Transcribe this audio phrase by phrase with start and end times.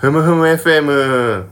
[0.00, 1.50] ふむふむ FM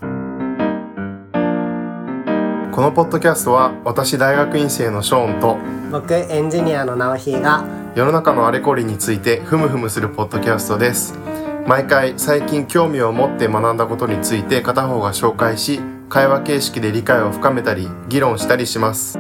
[2.71, 5.59] このポッドキャストは私大学院生のショーンと
[5.91, 7.65] 僕エンジニアの直ひが
[7.97, 11.19] 世の中のあれこれについてふむふむするポッドキャストです。
[11.67, 19.19] 毎回最近興味を持って学んだことについて片方が紹介し会話形式で理解を深めたり議論したりします。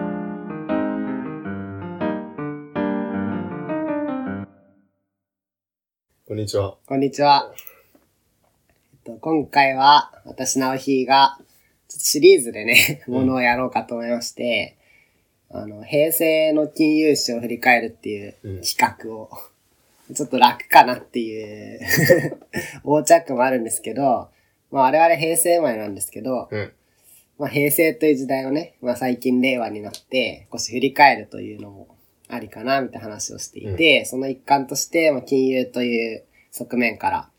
[6.29, 6.77] こんにちは。
[6.86, 7.66] こんにちは、えっと、
[9.14, 11.38] 今回は私直ひが
[11.88, 14.77] シリーズでね、ものをやろうかと思いまして、
[15.51, 18.60] あの、平成の金融史を振り返るっていううん。
[18.62, 19.30] 企画を、
[20.12, 21.80] ちょっと楽かなっていう
[22.84, 24.29] 横着もあるんですけど、
[24.73, 26.73] まあ我々平成生まれなんですけど、うん。
[27.38, 31.88] まあ平成という時代をね、まあ最近令和になって少し振り返るというのも
[32.29, 37.30] ありかな、みたいな話をしていて、その一環として、まあ金融という側面から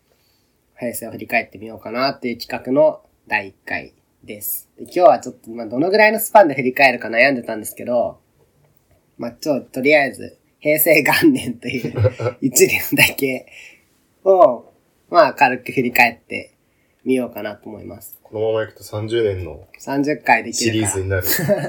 [0.80, 4.70] 平成を振り返ってみようかなっていう企画の第1回です。
[4.78, 8.20] で今日はちょっと、まあどのぐらいのスパンで振り返るか悩んでたんですけど、
[9.18, 11.94] まあちょ、とりあえず、平成元年という
[12.42, 13.48] 一年だけ
[14.24, 14.72] を、
[15.10, 16.54] まあ軽く振り返って
[17.04, 18.20] みようかなと思います。
[18.22, 21.24] このままいくと30年の30回できシるかリーズになる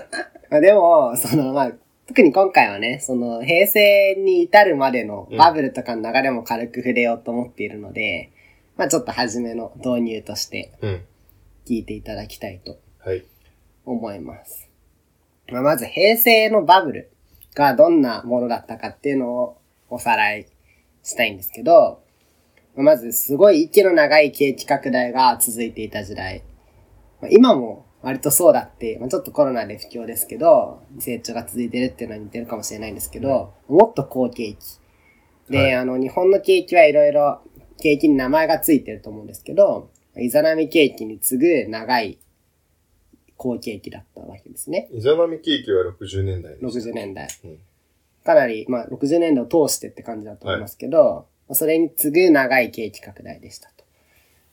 [0.51, 1.73] まあでも、その、まあ、
[2.07, 8.33] 特に今回はね、その、平成に至るまでのバブルとかの流れも軽く触れようと思っているので、
[8.79, 11.05] まあちょっと初めの導入としてうん
[11.67, 13.23] 聞いていただきたいとはい
[13.85, 14.71] 思います。
[15.51, 17.11] まあ、まず平成のバブル
[17.55, 20.47] がどんなものだったかっていうのをおさらい
[21.03, 22.03] したいんですけど、
[22.77, 26.45] まあまずすごい息の長い景気拡大が続いていた時代。
[27.21, 34.59] まあ今も割とそうだって、まあ、ちょっとコロナで不況ですけど、成長が続いてるっていうのは似てるかもしれないんですけど、もっと好景気。
[35.51, 37.41] で、はいあの、日本の景気はいろいろ
[37.81, 42.19] 景気に名前がついてると思うんですけど、イザナミ景気に次ぐ長い
[43.37, 44.89] 好景気だったわけですね。
[44.93, 47.29] イザナミケーキは60年代でした60年代。
[47.45, 47.59] うん
[48.29, 53.85] かなり、まあ、60年代を通してって感じだと思いますけど、まあそれに次ぐ長い景気拡大でしたと。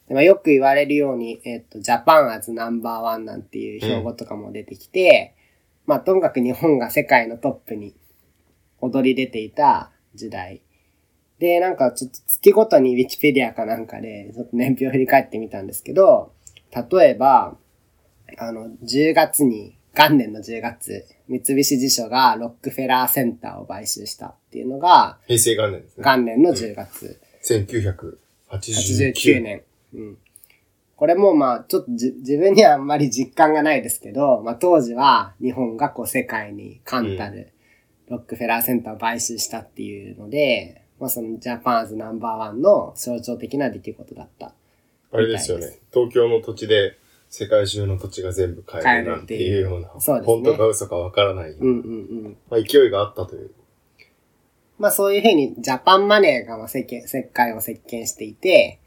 [0.07, 5.35] でまあ、よく言われるように、えっと、ジャパンアズナンバーワンなんていう標語とかも出てきて、
[5.85, 7.93] まあ、とにかく日本が世界のトップに
[8.79, 10.61] 躍り出ていた時代。
[11.39, 16.33] で、なんかちょっと月ごとにウィキペディアかなんかで、ちょっと年表を振り返ってみたんですけど、
[16.91, 17.57] 例えば、
[18.37, 28.17] あの、10月に、元年の10月、三菱地所がロックフェラーセンターを買収したっていうのが、平成元年ですね元年の10月、1989
[28.51, 29.61] 89年。
[29.93, 30.17] うん。
[30.95, 37.51] これもまあ、ちょっとじ自分にはあんまり実感がないですけど、まあ当時は日本がこう世界に冠たる
[38.07, 44.53] ロックフェラーセンターを買収したっていうので、まあそのジャパンズナンバーワンの象徴的な出来事だった。
[45.11, 45.79] あれですよね。
[45.93, 46.97] 東京の土地で
[47.29, 52.37] 世界中の土地が全部買えるなんていうような、そうね本当か嘘かわからない、うんうんうん。
[52.49, 53.51] まあ、勢いがあったという。
[54.77, 58.79] まあそういうふうにジャパンマネーがまあ世間、世界を席巻していて、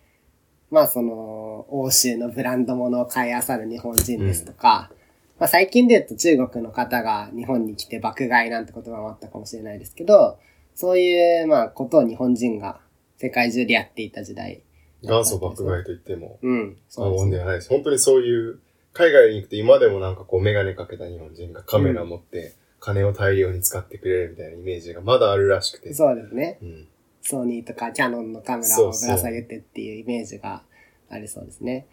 [0.71, 4.91] まあその、欧州のブランド物を買い漁る日本人ですとか、
[5.39, 10.39] まあ最近で言うと中国の方が日本に来て爆買いなんて言葉もあったかもしれないですけど、
[10.79, 12.79] そういうまあことを日本人が
[13.17, 14.63] 世界中でやっていた時代。
[15.03, 16.75] 元祖爆買いと言ってもうん。
[16.77, 17.31] 過そうですね。
[17.31, 17.69] 言ではないです。
[17.69, 18.61] 本当にそういう、
[18.93, 25.93] 海外に行くと今でもなんかこうメガネかけた日本人がカメラ持って金を大量に使ってくれるみたいなイメージがまだあるらしくて。
[25.93, 26.59] そうですね。
[26.63, 26.89] うん。
[27.23, 30.63] ソニーとかキャノンのカメラをぶら下げてっていうイメージが
[31.11, 31.89] ありそうですね。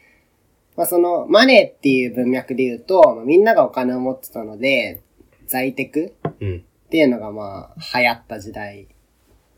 [0.75, 5.01] まあそのマネーっていう文脈で言うと、まあみんながお金を持ってたので、
[5.47, 6.63] 在宅うん。
[6.85, 8.87] っていうのがまあ流行った時代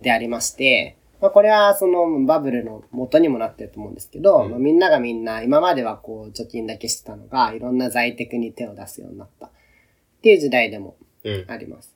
[0.01, 9.49] でありまして、まあこれはそのバブルの元にもなってると思うんですけど、うんまあみんながみんな今まではこう貯金だけしてたのがいろんな在宅に手を出すようになったっ
[10.21, 11.45] ていう時代でもうん。
[11.47, 11.93] あります。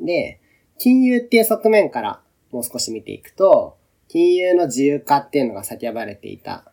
[0.00, 0.40] で、
[0.78, 3.76] 金融っていう側面からもう少し見ていくと、
[4.08, 6.72] 金融の自由化っていうのが叫ばれていた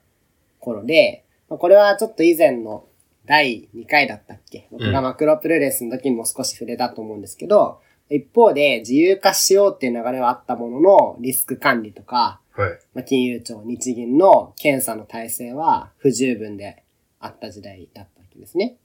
[0.60, 2.86] 頃で、まあこれはちょっと以前の
[3.26, 4.68] 第2回だったっけ？
[4.72, 12.80] 僕がマクロプロレスの時にも少し触れたと思うんですけど、一方で自由化しようっていう流れはあったものの、リスク管理とか、はい。
[12.94, 16.84] まあ、金融庁、日銀の検査の体制は不十分で
[17.20, 18.78] あった時代だったわけですね。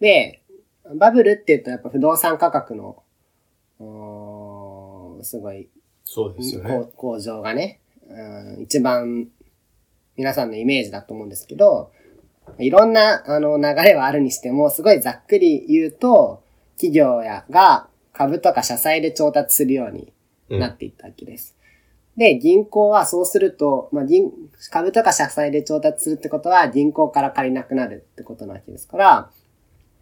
[0.00, 0.42] で、
[0.94, 3.02] バブルって言うとやっぱ不動産価格の、
[5.22, 5.68] すごい
[6.04, 6.88] そうですよね。
[6.96, 9.28] 向上がね、うん一番
[10.16, 11.90] 皆さんのイメージだと思うんですけど、
[12.58, 16.42] いろんなあの流れはあるにしても、すごいざっくり言うと、
[16.76, 20.12] 企業やが株とか社債で調達するように
[20.48, 21.56] うんなっていったわけです。
[22.16, 24.30] で、銀行はそうすると、まあ、銀、
[24.70, 29.30] 株とか社債で調達するってことは銀行から借りなくなるってことなわけですから、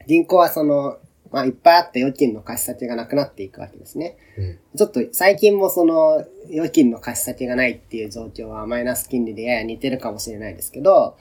[0.06, 0.99] 銀行はその、
[1.32, 4.17] まあ、いっぱいあった預金の貸し先がなくなっていくわけですね。
[4.38, 4.58] うん。
[4.76, 11.14] ちょっと最近もその預金の貸し先がないっていう状況はマイナス金利でやや似てるかもしれないですけど、まあ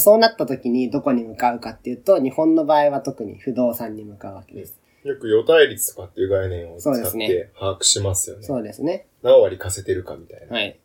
[0.00, 4.76] そうなった時にどこに向かうかっていうと、日本の場合は特に不動産に向かうわけです。
[5.04, 8.42] よく予対率とかっていう概念を使って把握しますよね。
[8.42, 9.06] そうですね。
[9.22, 10.56] 何割貸せてるかみたいな。
[10.56, 10.78] はい。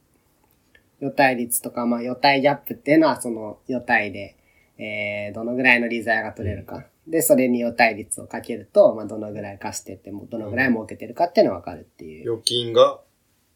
[1.00, 4.36] 予対率とか、まあ予対ギャップっていうのはその予対で、
[4.78, 6.86] えー、どのぐらいの利材が取れるか。
[7.08, 12.34] で、それに予対率をかけると、まあどのぐらい貸してっても、どのぐらい儲けてるかっていうのがわかるっていう。
[12.34, 13.00] 預金が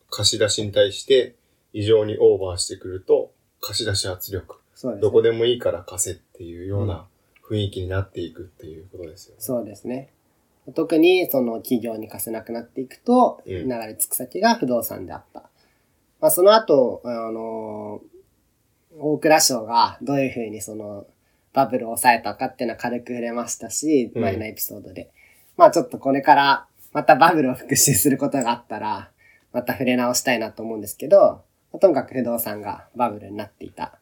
[0.09, 1.35] 貸し出しに対して
[1.73, 4.62] 異常にオーバーしてくると、貸し出し圧力。
[4.83, 5.01] そうですね。
[5.01, 7.05] どこでもいいから貸せっていうような
[7.47, 9.37] 雰囲気になっていくっていうことですよね。
[9.39, 10.09] そうですね。
[10.75, 15.43] 特にその企業に貸せなくなっていくと、うん流れ着く先が不動産であった。
[16.19, 18.01] まあその後、あの
[18.99, 21.05] 大蔵省がどういうふうにその
[21.53, 25.11] バブルを抑えたかっていうのは軽く触れましたし、うん前のエピソードで。
[25.55, 29.11] まあちょっとこれからまたバブルを復習することがあったら、
[29.53, 31.41] また触れ直したいなと思うんですけど、
[31.71, 33.97] まあとにかく不動産がバブルになっていた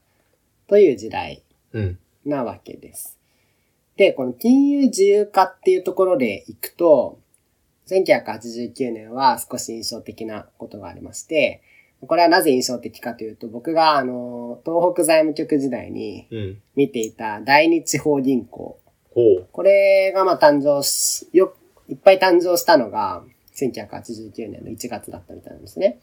[0.71, 1.99] という時代うん。
[2.25, 3.19] なわけです。
[3.97, 7.19] で、この金融自由化っていうところでいくと、
[7.89, 11.61] 1989年は少し印象的なことがありまして、
[12.07, 16.61] これはなぜ印象的かというと、僕があの、東北財務局時代にうん。
[16.77, 18.79] 見ていた大日地方銀行。
[19.13, 19.47] ほう。
[19.51, 21.53] これがまあ誕生し、よ、
[21.89, 23.25] いっぱい誕生したのが
[23.57, 25.99] 1989年の1月だったみたいなんですね。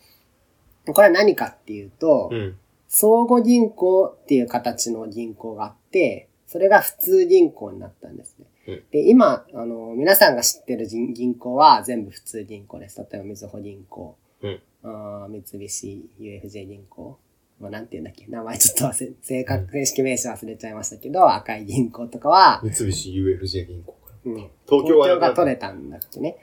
[0.84, 2.58] これは何かっていうと、うん。
[2.88, 8.46] 相互銀行っていう形の銀行があって、それが普通銀行になったんですね。
[8.66, 12.98] うんで、今、あの、皆さんが知ってる銀銀行は全部普通銀行です。
[12.98, 14.60] 例えば、みずほ銀行、うん。
[14.82, 17.18] あー三菱 UFJ 銀行、
[17.60, 24.32] まあ、なんて言うんだっけ名前ちょっと忘れ、正確、正式名称忘れちゃいましたけど、赤い銀行とかは、三菱 UFJ 銀行から。
[24.32, 26.36] うん、東京はが取れたんだっけね。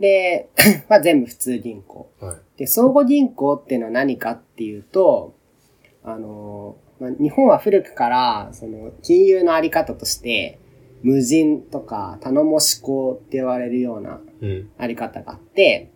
[0.00, 0.48] で、
[0.88, 2.10] まあ全部普通銀行。
[2.18, 2.58] はい。
[2.58, 5.36] で、相互銀行っていうのは何かっていうと、
[6.04, 10.58] あの、まあ、日本は古くから、その、金融のあり方として、
[11.02, 14.70] 無人とか頼もし行って言われるようなうん。
[14.78, 15.90] あり方があって、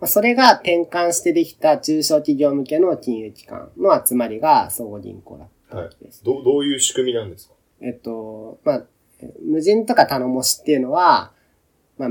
[0.00, 6.22] まあ、それが転換してできた中小企業向けの金融機関の集まりが相互銀行だったわけです。
[6.24, 7.54] どう、どういう仕組みなんですか？
[7.80, 8.86] えっと、まあ、
[9.20, 11.32] え無人とか頼もしっていうのは、
[11.98, 12.08] まあ、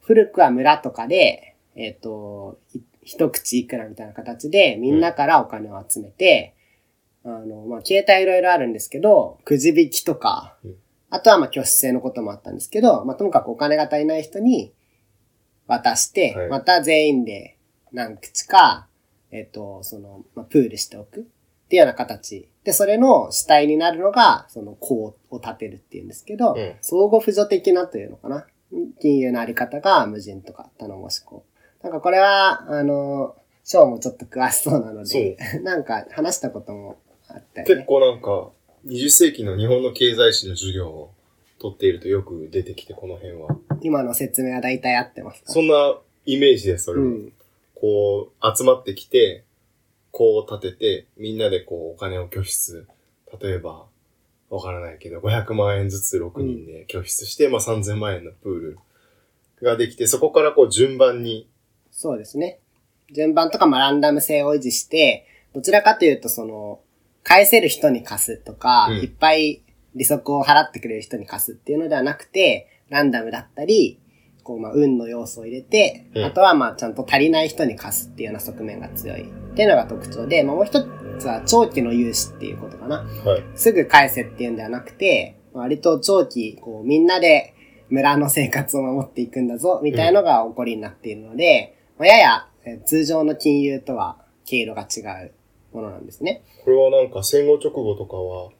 [0.00, 6.55] 古くは村とかで、えっと、い一口いくらみたいな形でみんなからお金を集めて、
[7.26, 10.74] あの、まあ、携帯いろいろあるんですけど、くじ引きとかうん、
[11.10, 14.72] あとはまあ、拠出制のこともあったんですけど、まあ、ともかくお金が足りない人に
[15.66, 17.58] 渡して、はいまた全員で
[17.92, 18.86] 何口か、
[19.32, 22.48] えっと、その、まあ、プールしておくっていうような形。
[22.62, 28.46] で、それの主体になるのが、その、項を立てるっていうんですけど、うん相互扶助的なというのかな。
[29.00, 31.44] 金融のあり方が無人とか頼もしこ
[31.80, 31.82] う。
[31.82, 36.96] なんかこれは、あの、ショーもちょっと詳しそうなので、 なんか話したことも
[37.36, 37.84] あったよ結ね。
[37.86, 38.50] 構なんか、
[38.86, 41.10] 20世紀の日本の経済史の授業を
[41.58, 43.56] 取っているとよく出てきて、この辺は。
[43.82, 45.52] 今の説明は大体合ってますか？
[45.52, 47.06] そんなイメージです、それは。
[47.06, 47.32] うん。
[47.74, 49.44] こう、集まってきて、
[50.12, 52.86] こう立てて、みんなでこう、お金を拠出。
[53.40, 53.86] 例えば、
[54.48, 58.78] わからないけど、500万円ずつ6人で拠出して、まあ3000万円のプール
[59.62, 61.48] ができて、そこからこう、順番に、
[61.90, 62.60] そうですね。
[63.12, 66.80] 順番とかまあランダム性を維持して、どちらかというとその、
[67.26, 69.64] 返せる人に貸すとか、うんいっぱい
[69.96, 73.98] 利息を払ってくれる人に貸すっていうのではなくて、ランダムだったり、
[74.44, 80.86] こうまあ運の要素を入れて、うんあとはまあちゃんと足りない人に貸すっていうような側面が強いっていうのが特徴で、まあもう一
[81.18, 82.98] つは長期の融資っていうことかな。
[82.98, 83.44] はい。
[83.56, 87.54] すぐ返せっていうんではなくて、割と長期、こう、みんなで
[87.88, 95.32] 村の生活を守っていくんだぞ、みたいのが起こりになっているので、まあややえ通常の金融とは経路が違う
[95.76, 96.42] ものなんですね。
[96.64, 98.50] これはなんか戦後直後とかは、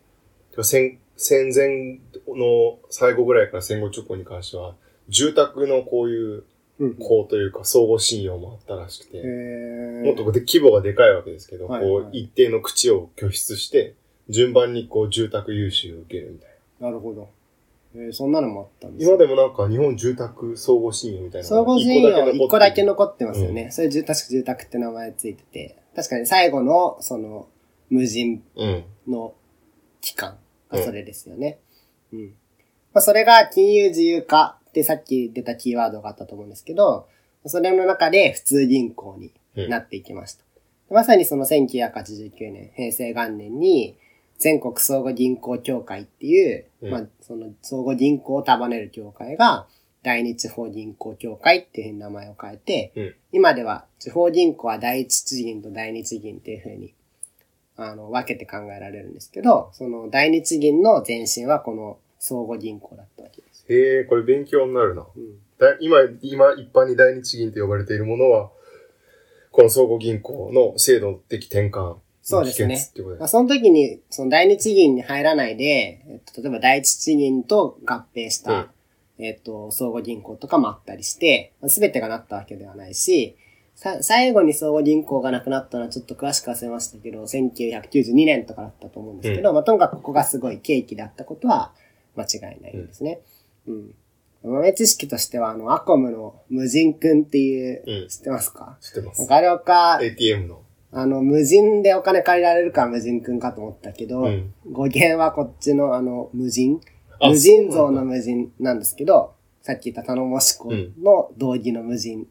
[0.63, 1.99] 戦戦前
[2.37, 4.75] の最後ぐらいから戦後直後に関しては、
[5.09, 6.45] 住宅のこういう
[6.79, 6.95] うん。
[6.97, 13.95] こうというか相互信用もあったらしくて、えもっとこうで規模がでかいわけですけど、はいこはいう一定の口を拠出して、
[14.29, 16.89] 順番にこう住宅融資を受けるみたいな。
[16.89, 17.31] なるほど。
[17.95, 23.71] えーそんなのもあったんです今でもなんか日本住宅相互信用みたいな相のが互信用残1個だけの残ってますよね。
[23.71, 27.49] それ住確か住宅って名前ついてて、確かに最後の、その、
[27.88, 28.85] 無人うん。
[29.09, 29.35] の
[30.00, 30.37] 期間
[30.71, 31.59] がそれですよね。
[32.12, 32.26] うん。
[32.93, 37.09] まあ、それが金融自由化ってさっき出たキーワードがあったと思うんですけど、
[37.47, 39.17] それの中で普通銀行
[39.55, 40.45] になっていきました。
[40.91, 43.97] まさにその1989年、平成元年に、
[44.38, 49.67] 全国相互銀行協会っていう、うんまあ、その相互銀行を束ねる協会が、
[50.03, 56.95] 第二地方銀行協会っていう名前を変えて、うん今では地方銀行は第一地銀と第二地銀っていうふうに、
[57.76, 63.65] あの、分けて考えられるんですけど、その第二地銀の前身はこの相互銀行だったわけです。
[63.69, 65.07] へえ、これ勉強になるな。
[65.17, 68.50] うんだ今、今、一般に第二地銀と呼ばれているものは、
[69.50, 73.29] この総合銀行の制度的転換そうですねの秘訣ってことまあ。
[73.29, 78.69] その時に、その第二地銀に入らないで、えっと、例えば第一地銀と合併した、
[79.19, 83.37] えっと、相互銀行とかもあったりして、すべてがなったわけではないし、
[83.76, 91.73] さ、最後に相互銀行がなくなったのはちょっと詳しく忘れましたけど、1992年とかだったと思うんですけど、まあ、とにかくここがすごい契機であったことは
[92.16, 93.21] 間違いないんですね。
[93.68, 93.95] うん。
[94.42, 98.09] 豆知識としては、あの、アコムの無人くんっていう、うん。
[98.09, 98.78] 知ってますか？
[98.80, 99.26] 知ってます。
[99.30, 100.62] あれをか、ATM の。
[100.92, 104.54] あの、無人でお金借りられるから無人くんかと思ったけど、うん。
[104.73, 106.80] 語源はこっちのあの、無人？
[107.21, 112.26] あ無人像の無人なんですけど、さっき言った頼もし子の道義の無人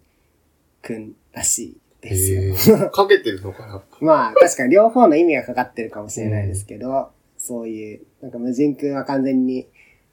[0.86, 2.16] くんらしいで
[2.56, 2.90] すよ。
[2.94, 3.84] かけてるのかな？
[4.00, 9.68] まあ、確かに両方の意味がかかってるかもしれないですけど、そういう、なんか無人くんは完全に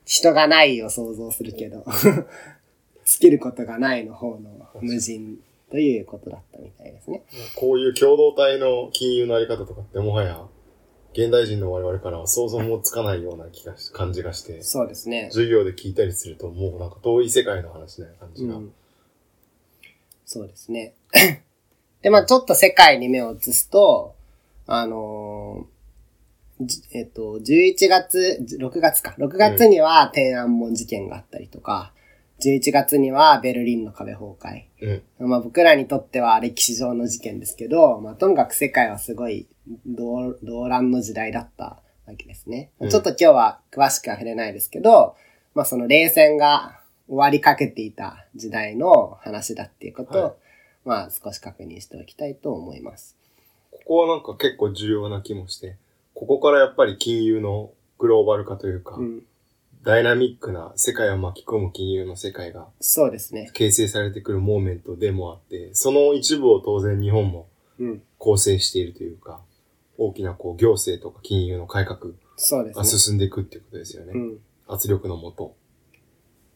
[0.06, 1.84] 人がないを想像するけど、
[3.04, 5.38] 尽きることがないの方の無人
[5.70, 7.22] ということだったみたいですね。
[7.56, 10.46] こういう共同体の金融のあり方とかってもはや、
[11.12, 15.28] 現代人の我々からは想像もつかないような気がし、感じがして、そうですね。
[15.30, 18.56] 授業で聞いたりするともうなんか遠い世界の話な感じが。
[18.56, 18.72] うん
[20.32, 20.94] そうですね。
[22.02, 24.14] で、まあちょっと世界に目を移すと、
[24.66, 25.72] あのー
[26.66, 29.14] じえっと、11月、6月か。
[29.18, 31.92] 6月には天安門事件があったりとか、
[32.40, 34.64] 11月にはベルリンの壁崩壊。
[35.18, 35.28] うん。
[35.28, 39.46] まあ僕らにとっては歴史上の事件ですけど、まあとにかく世界はすごい
[39.86, 41.64] 動動乱の時代だった
[42.06, 42.70] わけですね。
[42.80, 45.16] うんちょっと今日は詳しくは触れないですけど、
[45.54, 50.32] まあその冷戦が終わりかけていた時代の話だっていうことを、はい
[50.84, 53.16] まあ少し確認しておきたいと思います。
[53.70, 55.76] ここはなんか結構重要な気もして、
[56.14, 59.22] ここからやっぱり金融のグローバル化というか、うん。
[59.84, 63.50] ダイナミックな世界を巻き込む金融の世界がそうですね。
[63.52, 68.02] 形成されてくるモーメントでもあって、その一部を当然日本もうん。
[68.18, 69.40] 構成しているというか、
[69.98, 72.84] 大きなこう行政とか金融の改革が。
[72.84, 74.12] 進んでいくっていうことですよね。
[74.14, 74.38] うん。
[74.68, 75.54] 圧力のもと。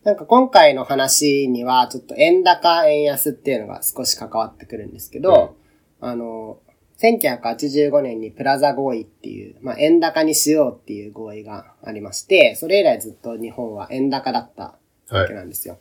[0.06, 5.56] なんか今回の話には、ちょっと円高、円安っていうのが少し関わってくるんですけど、
[6.00, 6.60] あの、
[7.02, 15.22] 1985年にプラザ合意っていう、まあ、円高にしようっていう合意がありまして、それ以来ずっと日本は円高だったはい。
[15.22, 15.76] わけなんですよ。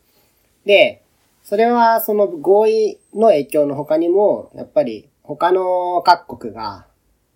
[0.66, 1.04] で、
[1.44, 6.88] それはその合意の影響の他にも、やっぱり他の各国が、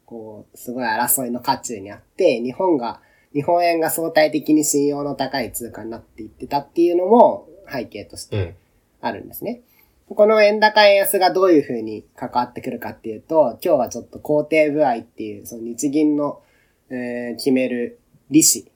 [0.08, 3.00] こう、すごい争いの渦中にあって、日本が、
[3.34, 8.56] 日本円が相対的に信用の高い通貨になっていってたっていうのも背景としてうん。
[9.02, 9.62] あるんですね。
[10.10, 16.42] この円高円安がどういうふうに関わってくるかっていうと、今日はちょっと工程部合っていう、その日銀の、
[16.90, 18.00] えー決める
[18.32, 18.70] 利子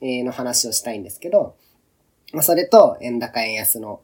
[0.00, 1.56] の話をしたいんですけど、
[2.32, 4.00] まあそれと円高円安の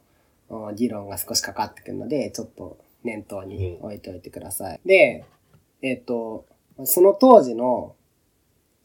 [0.49, 4.79] お議論が少し関わってくるので、ちょっと念頭に置いておいてください。
[4.85, 5.25] で、
[5.81, 6.45] えっ、と、
[6.83, 7.95] その当時の、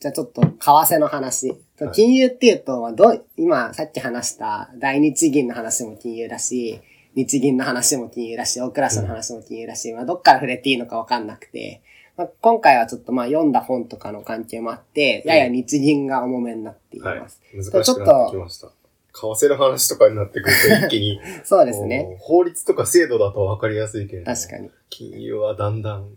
[0.00, 1.50] じゃあちょっと為替の話。
[1.50, 1.58] はい
[1.94, 6.78] 金融っていうと、まあどう、今さっき話した大日銀の話も金融だし、
[7.14, 11.80] 日銀の話も金融だし、大蔵省の話も金融だし、まあどっから触れていいのかわかんなくて、
[12.18, 17.40] まあ、今回はちょっとまあ読んだ本とかの関係もあって、やや日銀が重めになっていはいます。。
[17.54, 18.66] 難しくなってきました。
[18.66, 22.18] 為替の話とかになってくると一気に、 そうですね。
[22.20, 24.70] 法律とか制度だと分かりやすいけれども、確かに。
[24.90, 26.10] 金融はだんだん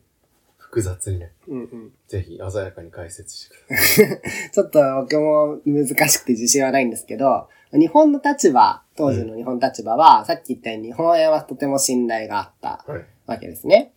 [0.73, 1.91] 複雑にね、うんうん。
[2.07, 4.21] ぜひ鮮やかに解説してください。
[4.51, 13.05] ちょっと僕も難しくて自信はないんですけど、日本の立場、当時の日本立場は、さっき言ったように日本円はとても信頼があったはい。
[13.27, 13.93] わけですね。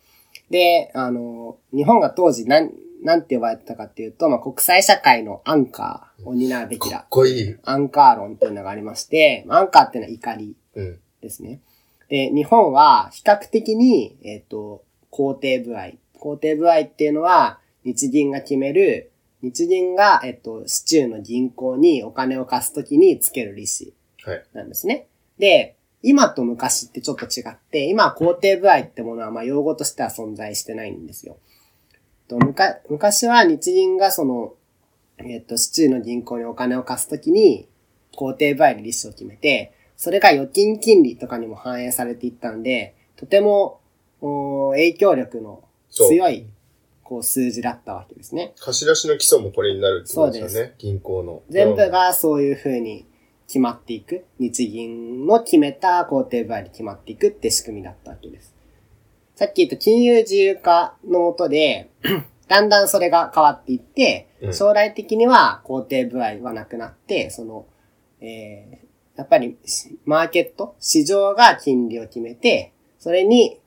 [0.51, 7.07] で、あの、日本が当時なん、なんて呼ばれてたかっていうと、まあ、国際社会のアンカーを担うべきかっだ。
[7.09, 7.55] こいい。
[7.63, 10.99] アンカー論っていうのがありまして、アンカーっていうのは怒りうん。
[11.21, 11.59] ですね。
[12.09, 15.93] で、日本は比較的に、えっ、と、肯定部合。
[16.35, 23.93] 肯定部合っていうのは、日銀が決める、日銀が、えっ、と、市中の銀行にお金を貸すときにつける利子
[24.23, 24.45] はい。
[24.53, 25.07] なんですね。
[25.37, 31.37] で、今と昔ってちょっと違って、今は肯定部合ってものは、まあ、用語としては存在してないんですよ。
[32.27, 32.37] と
[32.89, 34.53] 昔は日銀がその、
[35.17, 37.67] えっ、と、市中の銀行にお金を貸すときに、
[38.15, 43.79] 肯定部合で利子を決めて、それが預金金利とかにも反映されていったんで、とても、
[44.19, 45.63] お影響力の
[46.05, 46.45] 強い、
[47.03, 48.53] こう数字だったわけですね。
[48.59, 50.75] 貸し出しの基礎もこれになるってことですよね。
[50.77, 51.41] 銀行の。
[51.49, 53.05] 全部うんがそういう風に
[53.47, 54.25] 決まっていく。
[54.39, 58.53] 日銀の決めた工程部合で決まっていくって仕組みだったわけです。
[59.35, 61.89] さっき言った金融自由化のもとで、
[62.47, 67.65] だんだんそれが変わっていって、うん将来的には工程部合はなくなって、その、
[68.21, 68.87] えー
[69.17, 73.59] やっぱりしマーケット、市場が金利を決めて、それに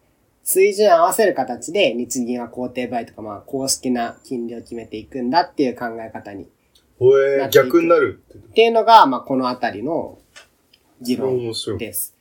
[0.42, 6.48] 水準合わせる形で日銀は工程部合とかまあ公式な金利を決めていくんだっていう考え方に
[6.98, 8.62] ほえ逆になるって。
[8.62, 8.84] いうの？
[8.84, 10.18] が、まあ、このあたりの
[11.00, 11.52] 議論。
[11.78, 12.14] です。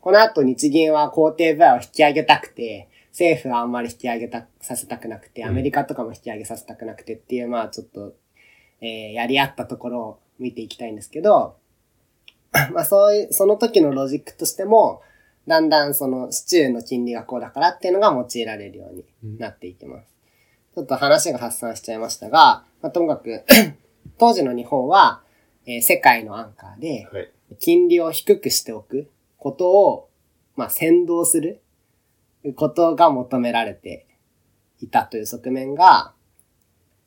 [0.00, 8.14] この後日銀は工程部合を引き上げたくて、政府はあんまり引き上げた、させたくなくて、うんアメリカとかも引き上げさせたくなくてっていう、まあちょっと、
[8.80, 11.56] えーやり合ったところを見ていきたいんですけど、
[12.72, 15.00] まあそういう、その時のロジックとしても、
[15.46, 20.14] だんだんその市中の金利がこうだからっていうのが用いられるようになっていきます。
[20.74, 23.44] ちょっと話が発散しちゃいましたが、まあ、ともかく、
[24.18, 25.22] 当時の日本は、
[25.66, 27.30] えー世界のアンカーで、はい。
[27.60, 29.08] 金利を低くしておく
[29.38, 30.08] ことを、
[30.56, 31.62] まあ、先導する
[32.56, 34.06] ことが求められて
[34.80, 36.12] いたという側面が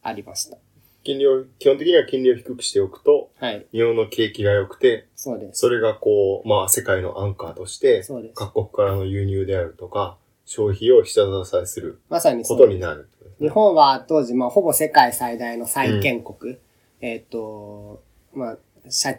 [0.02, 0.58] ありました。
[1.08, 3.66] 金利を、基本的には金利を低くしておくと、はい。
[3.72, 5.62] 日本の景気が良くて、そうです。
[5.62, 8.34] それがこう、まあ世界のアンカーとして、そうです。
[8.36, 13.10] 各国からの輸入であるとか、消費を下支えするまさにことになる
[13.40, 13.48] ね。
[13.48, 16.58] 日本は当時、まあ、ほぼ世界最大の債権国。
[17.00, 18.58] えっ、と、まあ、
[18.90, 19.16] 社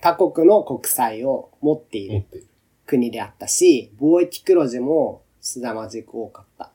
[0.00, 2.46] 他国の国債を持っている持っている。
[2.86, 6.70] 国であったし、貿易黒字も凄まじく多かった。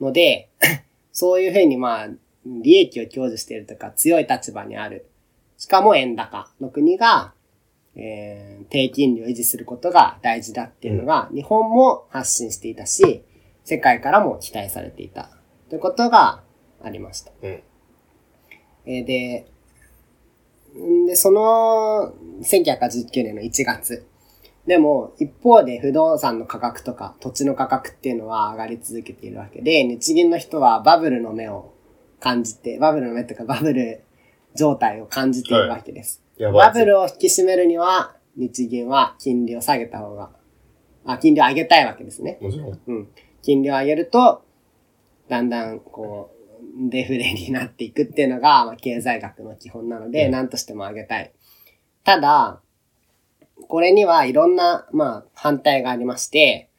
[0.00, 0.50] ので、
[1.12, 2.08] そういうふうにまあ、
[2.44, 5.06] 利益を享受しているとか強い立場にある。
[5.58, 7.34] しかも円高の国が、
[7.96, 13.22] えー低金利を維持することが大事だっていうのが、日本も発信していたし、
[13.64, 15.30] 世界からも期待されていた。
[15.68, 16.42] ということが
[16.82, 17.32] ありました。
[17.42, 17.62] うん。
[18.86, 19.46] えーで、
[20.78, 24.06] んで、その、1989年の1月。
[24.66, 31.72] でも、一方で不動産の価格とか土地の価格っていうのは上がり続けているわけで、日銀の人はバブルの目を
[32.20, 34.04] 感じて、バブルの目とかバブル
[34.54, 36.22] 状態を感じているわけです。
[36.36, 36.68] やばい。
[36.68, 40.30] バブルを引き締めるには、日銀は金利を下げた方が、
[41.04, 42.38] あ、金利を上げたいわけですね。
[42.40, 42.80] もちろん。
[42.86, 43.08] うん。
[43.42, 44.44] 金利を上げると、
[45.28, 51.32] だんだん、こう、デフレになっていくっていうのが、まあ、経済学の基本なので、うん何としても上げたい。
[52.04, 52.60] ただ、
[53.68, 56.69] これにはいろんな、まあ、反対がありまして、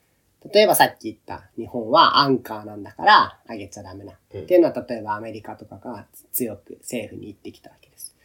[0.50, 4.14] 例えばさっき言った日本はアンカーなんだから上げちゃダメな。
[4.34, 8.16] うんっていうのは例えばアメリカとかが強く政府に言ってきたわけです。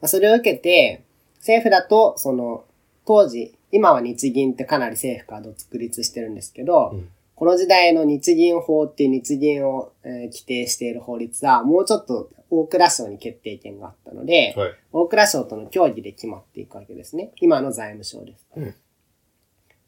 [0.00, 1.02] まあそれを受けて、
[1.38, 2.64] 政府だと、その、
[3.06, 14.74] 当時、今は日銀ってかなり政府から独立してるんですけど、うんこの時代の日銀法っていう日銀を、えー規定している法律は、もうちょっと大蔵省に決定権があったので、はい。
[14.92, 17.32] 大蔵省との協議で決まっていくわけですね。
[17.40, 18.46] 今の財務省です。
[18.56, 18.74] うんえー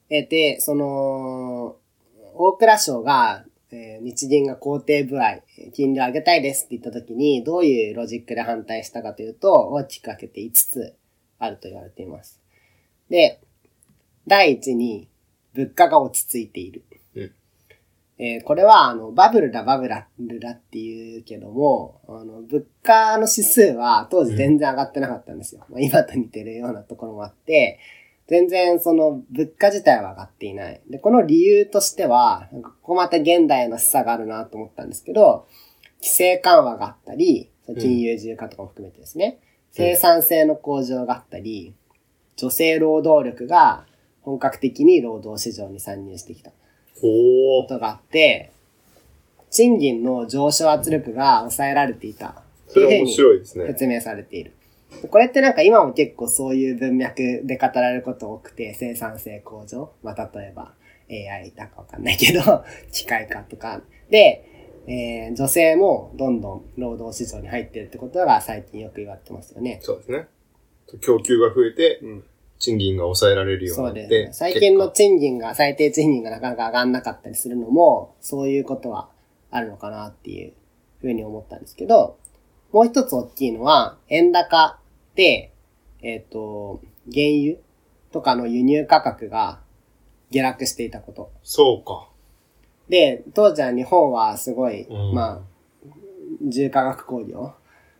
[0.08, 1.76] で、その、
[2.34, 10.94] 大蔵省が、えー日銀が工程部合、えー金利を上げたいですって言った時に、どういうロジックで反対したかというと、大きく分けて5つ
[11.38, 12.40] あると言われています。
[13.08, 13.40] で、
[14.26, 15.08] 第一に、
[15.54, 16.84] 物価が落ち着いている。
[17.14, 17.32] うん
[18.16, 25.64] えーこれは、あの、バブルだ、バブルだって言うけども、あの、物価の指数は当時全然上がってなかったんですよ。
[25.68, 27.80] まあ、今と似てるようなところもあって、
[28.26, 30.80] 全然その物価自体は上がっていない。
[30.88, 35.46] で、この理由としては、ここまた現代の示唆があるなと思ったんですけど、
[36.00, 41.74] 規制緩和があったり、金融自由化とかも含めてですね、うん生産性の向上があったり、
[42.36, 43.86] 女性労働力が
[44.22, 47.66] 本格的に労働市場に参入してきたこ。
[47.68, 48.52] とがあって、
[49.50, 53.66] 賃金の上昇圧力が抑えられていたそれ面いうふうに白いですね。
[53.66, 54.52] 説明されている。
[55.10, 59.92] これってなんか今も結構そういう文脈で語られること多くて、生産性向上？
[60.02, 60.74] まあ、例えば
[61.10, 63.82] AI だかわかんないけど、 機械化とか。
[64.10, 64.44] で、
[64.86, 69.78] えー女性もどんどん労働市場に入ってるってことが最近よく言われてますよね。
[69.82, 70.26] そうですね。
[71.00, 72.24] 供給が増えて、うん
[72.58, 74.26] 賃金が抑えられるようそうになって。
[74.26, 74.38] です。
[74.38, 79.10] 最近の結賃金が、最低賃金がなかなか上がんなかったりするのも、そういうことは
[79.50, 80.52] あるのかなっていう
[81.00, 82.16] ふうに思ったんですけど、
[82.72, 84.83] もう一つ大きいのは、円高で、
[86.02, 86.80] えっ、と、
[87.12, 87.56] 原油
[88.12, 89.60] とかの輸入価格が
[90.30, 91.30] 下落していたこと。
[91.32, 92.08] 果そうか。
[92.88, 95.40] で、当時は日本はすごい、うんまあ、
[96.42, 97.54] 重化学工業、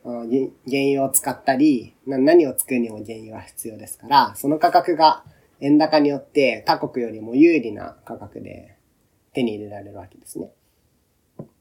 [0.05, 5.24] 原油を使ったり、な何を作るにも原油は必要ですから、その価格が
[5.61, 8.77] 円高によって他国よりも有利な価格で
[9.33, 10.50] 手に入れられるわけですね。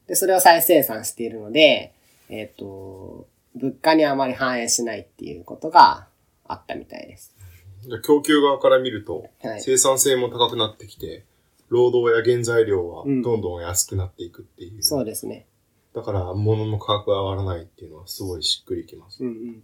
[0.08, 1.94] で、それを再生産しているので、
[2.30, 6.08] えっ、と、物価にあまり反映しないっていうことが
[6.46, 7.36] あったみたいです。
[7.82, 11.26] じゃあ供給側から見ると、はい生産性も高くなってきて、
[11.70, 14.84] 労働や原材料はうんどんどん安くなっていくっていう。
[14.84, 15.46] そうですね。
[15.94, 19.24] だから、物の価格が上がらないっていうのはすごいしっくりきます。
[19.24, 19.64] うんうん。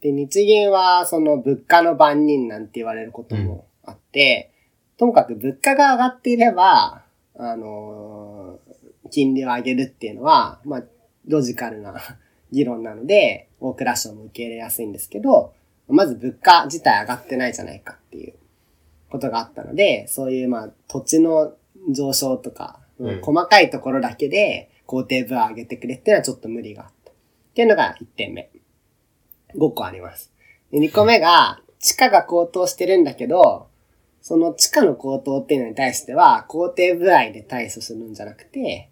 [0.00, 4.50] で、日銀はその物価の番人なんて言われることもあって、
[4.96, 7.04] ともかく物価が上がっていれば、
[7.36, 8.70] あのー
[9.10, 10.82] 金利を上げるっていうのは、まあ、
[11.26, 11.94] ロジカルな
[12.52, 15.54] 議論なので、大蔵省も受け入れやすいんですけど、
[15.88, 18.34] まず物価自体上がってないじゃないかっていう
[19.10, 21.54] ことがあったので、そういうまあ土地の
[21.90, 27.10] 上昇とか、うん細かいところだけで工程分を上げてくれっていうのはちょっと無理があった。
[27.12, 27.14] っ
[27.54, 28.50] ていうのが1点目。
[29.56, 30.30] 5個あります。
[30.70, 33.68] で2個目が、地価が高騰してるんだけど、
[34.20, 38.90] その地価の高騰っていうのに対しては、工程部合で対処するんじゃなくて、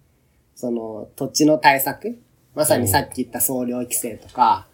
[0.55, 2.19] その土地の対策
[2.59, 4.67] まさにさっき言った総量規制とか、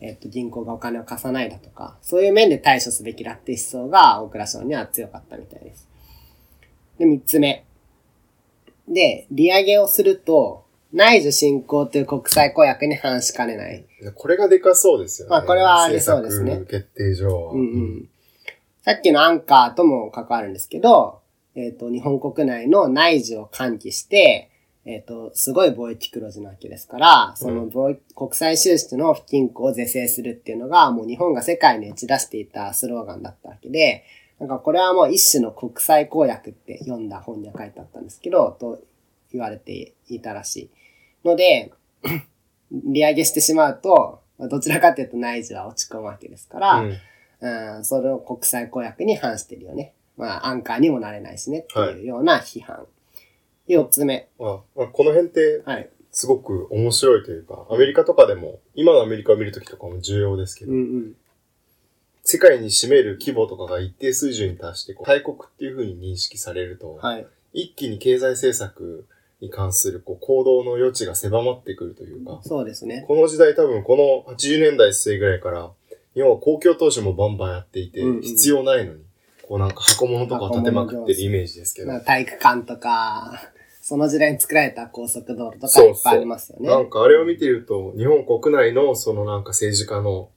[0.00, 5.86] えっと、銀行がお金を貸さないだとか、そういう面で対処すべきだって思想が大蔵省には強かったみたいです。
[6.98, 7.66] で、三つ目。
[8.88, 13.84] で、利上げをすると、内需振興という国際公約に反しかねない。
[14.14, 15.30] これがでかそうですよね。
[15.30, 17.52] まあこれはありそうですね決定上は。
[17.52, 18.08] うんうん。
[18.80, 21.20] さっきのアンカーとも関わるんですけど、
[21.54, 24.50] えっ、と、日本国内の内需を喚起して、
[24.86, 34.04] えっ、と、すごい貿易黒字なわけですから、その貿易、国際収支の不均衡を是正するっていうのが、もう日本が世界に打ち出していたスローガンだったわけで、
[34.38, 38.80] なんかこれはもう一種の国際公約って読んだ本には書いてあったんですけど、と
[39.32, 40.70] 言われていたらし
[41.24, 41.28] い。
[41.28, 41.72] ので、
[42.70, 46.96] 利上げしてしまうと、まあどちらかというと内需は落ち込むわけですから、うん
[47.40, 49.94] うん、それを国際公約に反してるよね。
[50.16, 52.86] まあ、アンカーにもなれないしねっていうような批判。
[53.68, 54.28] 四、つ目。
[54.38, 55.88] まあまあこの辺ってはい。
[56.12, 61.12] すごく面白いというか、アメリカとかでも、今のアメリカを見るときとかも重要ですけど、うんうん。
[62.24, 67.26] 世界に占める規模とかが一定水準に達して、こう大国っていう風に認識されると、はい。
[67.52, 69.06] 一気に経済政策
[69.40, 73.04] に関するこう行動の余地が狭まってくるというか、そうですね。
[73.06, 75.70] この時代多分この80年代末ぐらいから、
[76.14, 79.02] 日本は公共投資もバンバンやっていて、うんうん必要ないのに、
[79.42, 83.52] こうなんか箱物とかを建てまくってるイメージですけど、まあ体育館とか、
[83.88, 86.68] その時代に作られた高速道路とかそうそういっぱいありますよね。
[86.68, 90.28] なんかあれを見てると、日本国内のそのなんか政治家の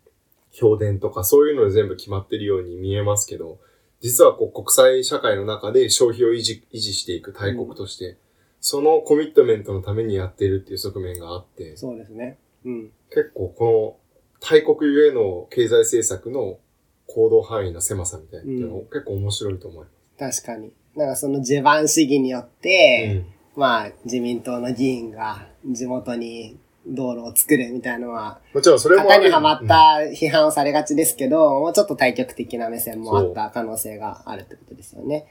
[0.52, 3.58] 評伝とかそういうので全部決まってるように見えますけど、
[4.02, 8.20] 実はこう国際社会の中で消費を維持維持していく大国として、
[8.62, 12.38] そのコミットメントのためにやっているっていう側面があって、そうですね。
[12.66, 12.92] うん。
[13.10, 16.60] 結構この大国ゆえの経済政策の
[17.08, 19.88] 行動範囲の狭さみたいなのうん結構面白いと思い
[20.20, 20.72] ま確かに。
[20.96, 22.62] なんかその地盤主義によっす。
[22.62, 23.26] て、
[23.60, 35.28] まあ自民党の議員が地元に道路を作るみたいなのは、もちろんそれも型にはまった批判をされがちですけど、もうちょっと対極的な目線もあった可能性があるってことですよね。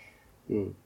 [0.51, 0.77] うん。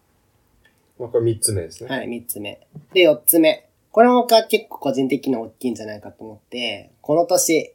[1.00, 1.90] まあ、これ三つ目ですね。
[1.90, 2.60] はい、三つ目。
[2.94, 3.68] で、四つ目。
[3.90, 7.74] これも僕は結構個人的に大きいんじゃないかと思って、この年、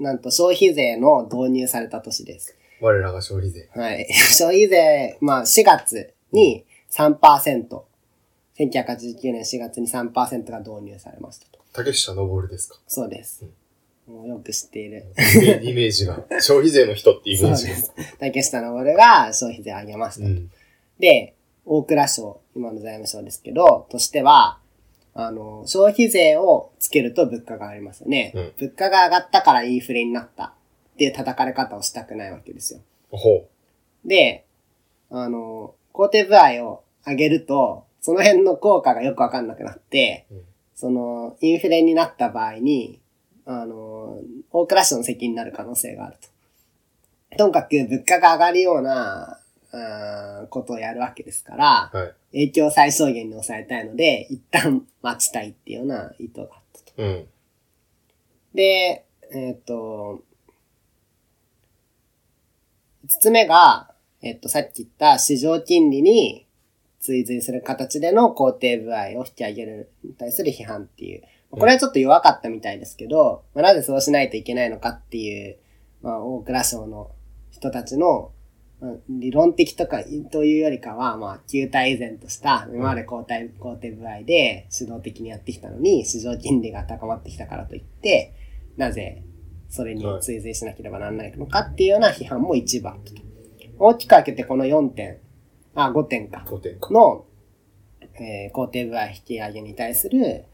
[0.00, 2.56] なんと消費税の導入された年です。
[2.80, 3.68] 我らが消費税。
[3.74, 4.06] はい。
[4.32, 7.82] 消費税、まあ4月に3%、
[8.58, 11.60] 1989年4月に3%が導入されましたと。
[11.72, 12.78] 竹下登ですか？
[12.86, 13.44] そうです。
[14.06, 15.04] もうよく知っている。
[15.62, 16.24] イメージが。
[16.40, 17.74] 消費税の人ってイメージが。
[18.20, 20.26] 竹下登が消費税上げましたと。
[20.26, 20.50] うん。
[21.00, 24.60] で、大蔵省、今の財務省ですけど、としては、
[25.12, 28.32] あの、消費税をつけると物価が上がりますよね。
[28.34, 30.52] うん物価が上がったからインフレになったっ
[30.98, 32.80] ていう叩かれ方をしたくないわけですよ。
[33.10, 33.48] ほ
[34.04, 34.44] で、
[35.10, 40.42] あの、工程部合を上げると、その辺の効果がよくわかんなくなって、うん
[40.76, 43.00] その、インフレになった場合に、
[43.46, 44.20] あの、
[44.52, 46.28] 大蔵省の責任になる可能性があると。
[47.36, 49.40] とにかく物価が上がるような、
[49.72, 51.96] あーことをやるわけですから、う。
[51.96, 52.14] はい。
[52.32, 57.02] 影響を最小限に抑えたいので、一旦待ちたいっていうような意図があったと。
[57.02, 57.26] うん。
[58.54, 60.22] で、えっ、と、
[63.04, 63.90] 五つ目が、
[64.22, 66.45] えっ、と、さっき言った市場金利に
[67.06, 71.22] 追随する形での工程部合を引き上げるに対する批判っていう。
[71.50, 75.58] これはちょっと弱かったみたいですけど、まあ、なぜそうしないといけないのかっていう、
[76.02, 77.12] まあ、大蔵省の
[77.50, 78.32] 人たちの、
[78.80, 88.34] まあ理論的とかというよりかは、まあ、旧体依然とした、今まで交代、工程部合で主導的にやってきたのに、市場金利が高まってきたからといって、
[88.76, 89.22] なぜ
[89.70, 93.22] それに追随しなければならないのかっていうような批判も一部あったと。
[93.78, 95.18] 大きく分けてこの4点、
[95.76, 96.44] あ、5点か。
[96.46, 96.92] 5点か。
[96.92, 97.24] の、
[98.14, 100.44] えー、工程部合引き上げに対する、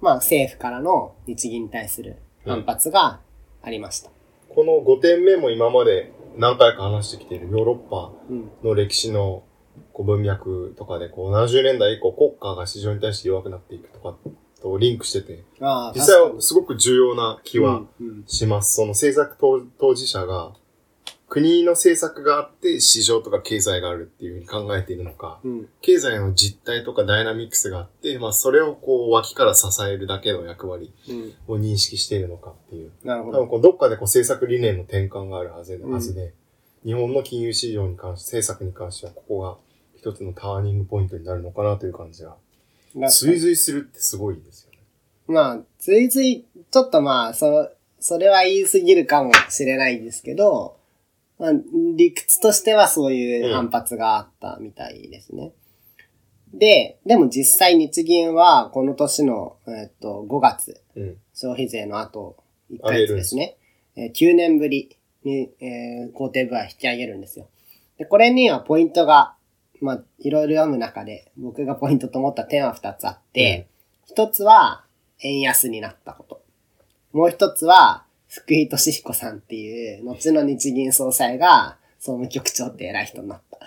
[0.00, 3.20] まあ政府からの日銀に対する反発が
[3.62, 4.10] ありました。
[4.50, 8.50] この5点目も今まで何回か話してきているヨーロッパうん。
[8.62, 9.42] の歴史の
[9.92, 14.16] こう文脈とかで、こう70年代以降国家が市場に対して弱くなっていくとか
[14.60, 15.44] とリンクしてて、
[15.94, 18.74] 実際はすごく重要な気はうんうんします。
[18.76, 20.52] その政策当当事者が、
[21.28, 25.68] 国の政策があって市場とか経済があるっていうふうに考えているのか、うん。
[25.80, 31.34] 経済の実態とかダイナミックスがあって、まあそれをこう脇から支えるだけの役割うん。
[31.48, 32.92] を認識しているのかっていう。
[33.04, 33.38] なるほど。
[33.38, 36.32] 多分こうどっかでこう政策理念の転換があるはずで、うんはずで
[36.84, 39.56] 日本の金融市場に関して、政策に関してはここが
[39.96, 42.36] 一つのターニングポイントになるのかなという感じが。
[43.10, 44.78] 追随するってすごいですよね。
[45.26, 50.76] まあ、追随、ちょっとまあ、そ、それは言い過ぎるかもしれないですけど、
[51.38, 51.52] まあ、
[51.96, 55.52] 理屈としてはそういう反発があったみたいですね。
[56.52, 61.16] で、でも実際日銀はこの年の、えっと、5月、うん。
[61.34, 62.36] 消費税の後
[62.72, 63.56] 1ヶ月ですね。
[63.96, 67.48] えー9年ぶりに、えー工程部合引き上げるんですよ。
[67.98, 69.34] で、これにはポイントが、
[69.80, 73.68] まあ、いろいろ読む中で、僕がポイントと思った点は2つあって、
[74.06, 74.84] 一つは、
[75.20, 76.42] 円安になったこと。
[77.12, 83.58] もう一つは、福井敏彦さんっていう、後の日銀総裁が、総務局長って偉い人になった。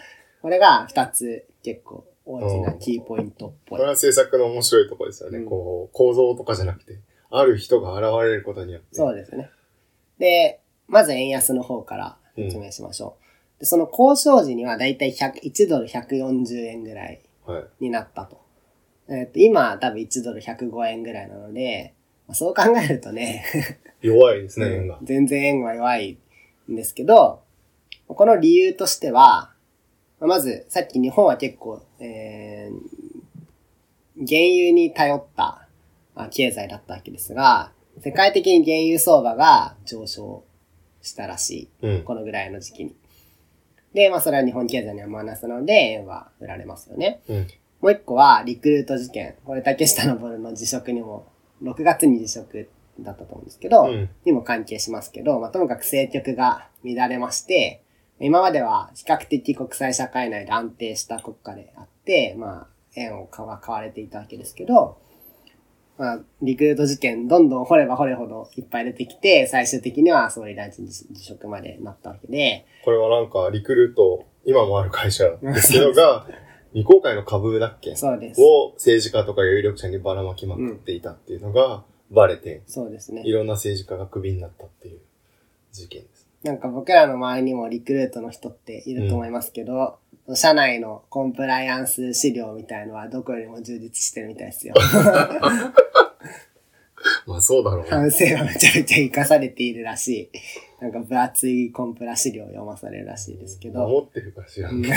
[0.41, 3.83] これが二つ結構大きなキーポイントっぽいこれ。
[3.83, 5.39] は政策の面白いところですよね。
[5.39, 6.99] うんこう、構造とかじゃなくて、
[7.31, 8.87] ある人が現れることによって。
[8.91, 9.49] そうですね。
[10.19, 13.17] で、まず円安の方から説明しましょ
[13.57, 13.59] う。
[13.59, 17.63] でその交渉時にはだいたい100 1ドル140円ぐらいはい。
[17.79, 18.39] になったと。
[19.09, 21.93] えっ、と、今多分1ドル105円ぐらいなので、
[22.27, 23.43] まあそう考えるとね、
[24.01, 24.99] 弱いですね、円が。
[25.03, 26.17] 全然円は弱い
[26.69, 27.41] んですけど、
[28.07, 29.51] この理由としては、
[30.19, 35.67] まず、さっき日本は結構、えー、原油に頼った
[36.15, 40.43] あ経済だったわけですが、世界的に原油相場が上昇
[41.01, 41.87] したらしい。
[41.87, 42.03] うん。
[42.03, 42.95] このぐらいの時期に。
[43.93, 47.21] で、まあそれは日本経済にはマイナスなので、円は売られますよね。
[47.29, 47.47] うん。
[47.81, 49.35] もう一個は、リクルート事件。
[49.45, 51.27] これ、竹下登の辞職にも、
[51.63, 52.69] 6月に辞職
[53.03, 54.09] だったと思うんですけど、うん。
[54.25, 57.81] にも関係しますけど、まあ、ともかく政局が乱れまして、
[58.19, 64.97] 今までは比較的国際社会内で安定した国家であって、まあ、円を買わ買われていたわけですけど、
[65.97, 76.25] まあ、リクルート事件、どんどん掘れば掘れほどいっぱい出てきて、最終的には総理大臣辞職までなったわけで、これはなんか、リクルート、今もある会社ですけどが、
[76.71, 77.95] 未公開の株だっけ？
[77.95, 78.41] そうです。
[78.41, 83.31] を政治家とか有力者にばらまきまくっていたっていうのがバレて、そうですねい。
[83.31, 84.99] ろんな政治家がクビになったっていう
[85.71, 86.27] 事件です。
[86.43, 89.99] なんか僕らの周りにもリクルートの人っていると思いますけど、
[90.33, 94.75] 社内のコンプライアンス資料みたいのはどこよりも充実してるみたいですよ。
[97.25, 97.89] まあそうだろうね。
[97.89, 100.29] 反省はめちゃめちゃ活かされているらし
[100.81, 100.83] い。
[100.83, 103.87] なんか分厚いコンプラ資料を読まされるらしいですけど。
[103.87, 104.95] 守ってるから知らんけど。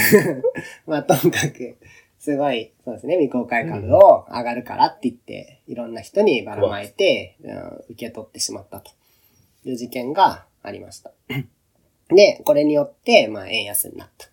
[0.87, 1.77] まあともかく、
[2.23, 7.57] すごい、そうですね、未公開株を上がるからって言って、いろんな人にばらまいて、うん
[7.91, 8.93] 受け取ってしまったと
[9.65, 11.11] いう事件がありました。
[12.15, 14.29] で、これによって、まあ円安になった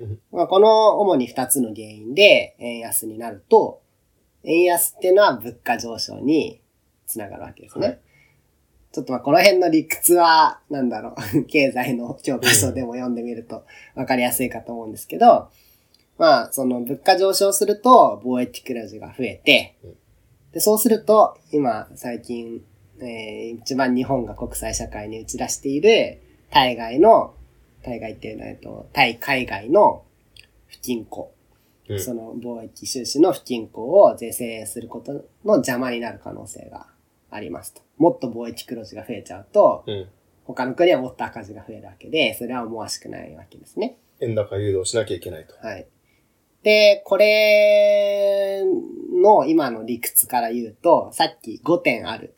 [0.00, 0.20] うん。
[0.30, 3.80] まあ、この主に二つの原因で円安になると、
[4.44, 6.60] 円安っていうのは物価上昇に
[7.06, 7.86] つながるわけですね。
[7.86, 7.98] はい
[8.92, 13.64] ちょっとまあこの辺の理屈は、なんだろう、 経済の教科書でも読んでみると
[13.94, 15.48] わかりやすいかと思うんですけど、
[16.22, 19.94] まあ、その物価上昇すると貿易黒字が増えてうん、
[20.52, 22.62] で、そうすると、今、最近、
[23.00, 27.34] えー一番日本が国際社会に打ち出している、対外の、
[27.82, 30.04] 対外っていうのは、えっと、対海外の
[30.68, 31.34] 不均衡。
[31.88, 35.12] うんその貿易収支の不均衡を是正すること
[35.44, 36.86] の邪魔になる可能性が
[37.30, 37.82] ありますと。
[37.98, 40.08] もっと貿易黒字が増えちゃうと、うん。
[40.44, 43.96] 他の国はもっと赤字が増えるわけで、それは思わしくないわけですね。
[44.20, 45.54] 円高誘導しなきゃいけないと。
[45.66, 45.86] はい。
[46.62, 48.64] で、これ
[49.22, 52.34] の今の理屈から言うと、さっき5点ある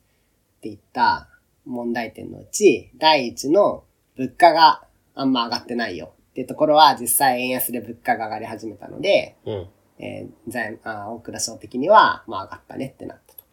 [0.58, 1.28] って言った
[1.66, 3.84] 問題点のうち、第一の
[4.16, 9.68] 物価があんま上がってないよっていうところは実際円安で物価が上がり始めたので、うん。
[9.98, 13.40] えー財あ大蔵省的には、まあ上がったねってなったと。
[13.40, 13.46] も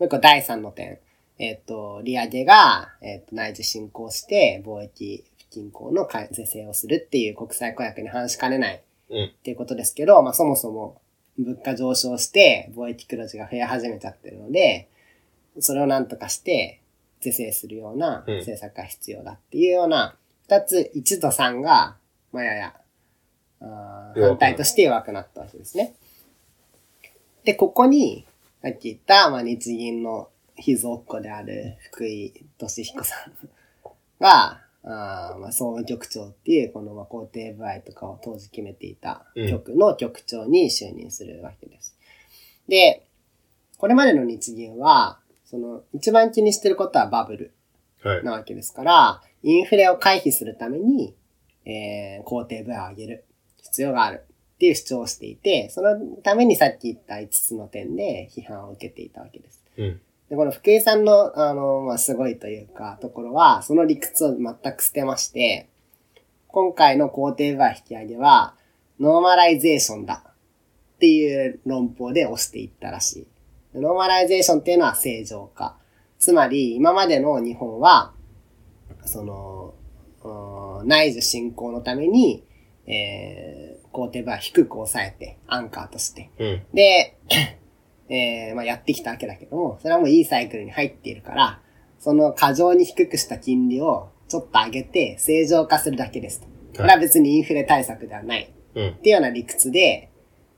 [0.00, 0.98] う一個第三の点。
[1.38, 8.84] えっ、と、利上げが、えっ、と、内需進行して、貿易不均衡の改是正をするっていう国際公約に反しかねないうん。
[9.14, 11.00] っていうことですけど、まあそもそも
[11.38, 14.88] 物価上昇して貿易黒字が増え始めちゃってるので、
[15.60, 16.80] それをなんとかして
[17.20, 18.38] 是正するようなうん。
[18.38, 21.96] 政策が必要だっていうような、二つ、1と3が、
[22.32, 22.74] まあやや、
[23.60, 25.94] 反対として弱くなったわけですね。
[27.44, 28.26] で、ここに、
[28.62, 33.48] さっき言った、まあ、日銀の秘蔵っ子である福井俊彦さん
[34.20, 41.96] が、あーまあ、総務局長っていう、この、まあ、工程部合とかを当時決めていた局の局長に就任するわけです。
[42.68, 43.06] で、
[43.78, 47.54] これまでの日銀は、その、一番気にしてることはバブル
[48.02, 48.24] はい。
[48.24, 51.14] なわけですから、インフレを回避するために、
[51.64, 53.24] えー、工程部合を上げる
[53.62, 59.64] 必要があるっていう主張をしていて、そのためにさっき言った5つの点で批判を受けていたわけです。
[59.78, 60.00] うん。
[60.28, 65.68] で、この福井さんの、あの、まあ、すごいというか、ところは、その理屈を全く捨てまして、
[66.48, 68.54] 今回の公定歩合引き上げは、
[69.00, 73.26] ノーマライゼーションだっていう論法で押していったらし
[73.74, 73.78] い。
[73.78, 75.76] ノーマライゼーションっていうのは正常化。
[76.18, 78.12] つまり、今までの日本は、
[79.04, 79.74] その、
[80.22, 82.44] うん内需振興のために、
[82.86, 86.30] えー、公定歩は低く抑えて、アンカーとして。
[86.38, 86.62] うん。
[86.72, 87.16] で、
[88.08, 91.60] えー、まあやってきたわけだけども、それはもういいサイクルに入っているから、
[91.98, 96.46] その過剰に低くした金利をちょっと上げて正常化するだけですと。
[96.76, 98.52] これは別にインフレ対策ではない。
[98.74, 98.88] うん。
[98.88, 100.10] っていうような理屈で、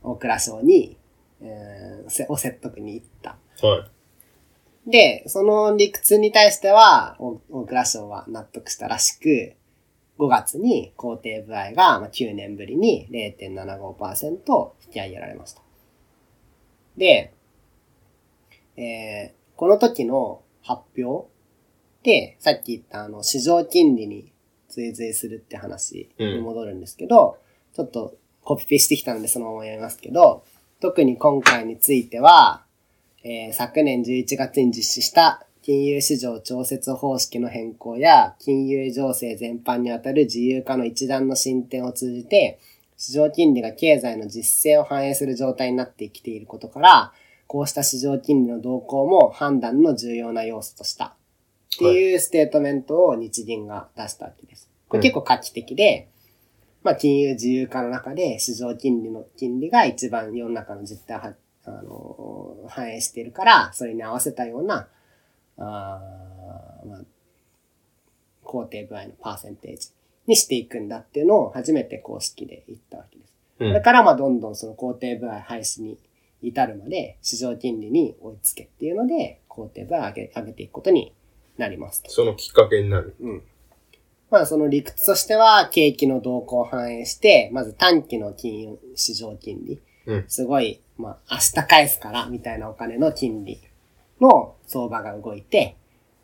[0.02, 0.96] 大蔵省に、
[1.40, 3.36] えー、せを説得に行った。
[3.62, 3.86] は
[4.86, 4.90] い。
[4.90, 9.54] で、その理屈に対しては、お大蔵省は納得したらしく、
[10.18, 15.60] 5月に工程部合がまあ9年ぶりに0.75%引き上げられました。
[16.96, 17.34] で、
[18.76, 21.30] えーこの時の発表
[22.02, 24.30] で、さっき言ったあの市場金利に
[24.68, 27.38] 追随するって話に戻るんですけど、
[27.74, 30.44] ちょっとコピペしてきたのでそのまま読みますけど、
[30.80, 32.64] 特に今回については、
[33.24, 42.60] えー昨年11月に実施した金融市場調節方式の変更や金融情勢全般にあたる自由化の一段の進展を通じて、
[42.98, 47.12] 市場金利が経済の実勢を反映する状態になってきていることから、
[47.46, 51.14] こうした市場金利の動向も判断の重要な要素とした。
[51.76, 54.70] っていうステートメントを日銀が出したわけです。
[54.88, 56.08] これ結構画期的で、
[56.82, 61.34] まあ金融自由化の中で市場金利の金利が一番世の中の実態をは
[61.66, 64.88] あの反映しているから、それに合わせたような、
[65.58, 67.00] あーまあ、
[68.44, 69.88] 工程部合のパーセンテージ
[70.26, 73.32] にしていくんだっていうのを初めて公式で言ったわけです。
[73.58, 75.98] うんそれからまあどんどんその工程部合廃止に
[76.46, 81.12] 至るまで市場金利に追いつけっていうので、工程部合を上げ上げていくことに
[81.58, 82.10] なりますと。
[82.10, 83.16] そのきっかけになる。
[83.20, 83.42] うん。
[84.30, 89.80] まあその理屈としては、景気の動向を反映して、まず短期の金融市場金利。
[90.06, 93.60] うんすごい、まあ明日返すからみたいなお金の金利
[94.20, 95.76] の相場が動いて、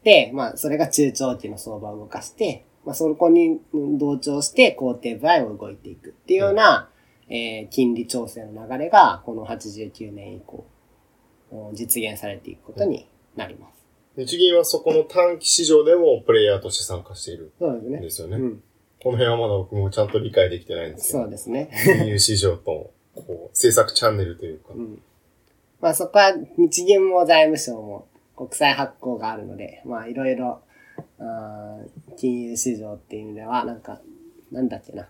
[0.05, 6.89] で、まあそれが中長期の相場を動かして、まあそこにうん同調して工程部合を動いていくっていうような、
[7.35, 10.67] えー金利調整の流れがこの89年以降、
[11.51, 13.83] うん実現されていくことになります。
[14.17, 17.99] 日銀はそこの短期市場でもプレイヤーとして参加しているそうですね。
[17.99, 18.37] んですよね。
[18.37, 18.63] うん。
[19.03, 21.71] この辺はまだ僕もちゃんと理解できてないんですけど、そうですね。
[21.85, 25.03] 金融市場と、こう、政策チャンネルというか、うん。
[25.81, 30.61] まあそこは日銀も財務省も国債発行があるので、まあいろいろ、
[32.17, 34.01] 金融市場っていう意味では、なんか、
[34.51, 35.09] なんだっけな。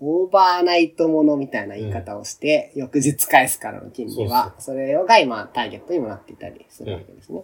[0.00, 7.42] オーバーナイトものみたいな言い方をして、翌日返すからの金利は、それが今ターゲットにもなっていたりするわけですね。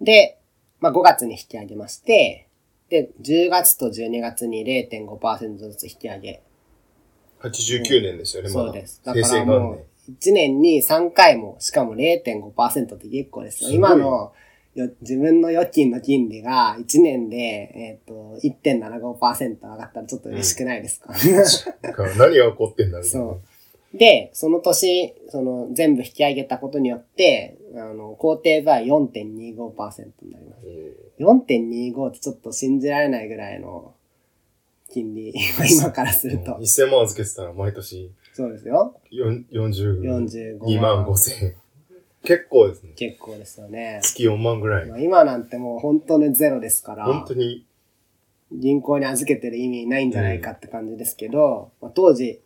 [0.00, 0.38] で、
[0.80, 2.48] まあ5月に引き上げまして、
[2.88, 6.42] で、10月と12月に0.5%ずつ引き上げ
[7.50, 8.66] 89年ですよね、まだ。
[8.66, 9.02] そうです。
[9.04, 13.70] だからもう、1年に3回も、しかも0.5%って結構ですよ。
[13.70, 14.32] す今のよ
[15.00, 21.66] 自分の預金の金利が1年で、えっ、と、1.75%上がったらちょっと嬉しくないですか、年。
[21.82, 23.26] だから何が起こってんだみたいな。
[23.26, 23.40] そ
[23.94, 23.98] う。
[23.98, 30.62] で、その年、その全部引き上げたことによって、あの、工程部合4.25%になります。
[30.66, 33.94] え4.25ってちょっと信じられないぐらいの
[34.92, 35.32] 金利、
[35.70, 36.58] 今からするーと。
[36.60, 39.00] 1000万預けてたら毎年そうですよ。
[39.12, 41.54] 4 40 45 2万5千円。
[42.24, 42.92] 結構ですね。
[42.96, 44.00] 結構ですよね。
[44.02, 44.96] 月4万ぐらいま。
[44.96, 47.66] あ今なんてもう本当にゼロですから、本当に、
[48.52, 52.40] 銀行に預けてる意味ないんじゃないかって感じですけど、まあ、当時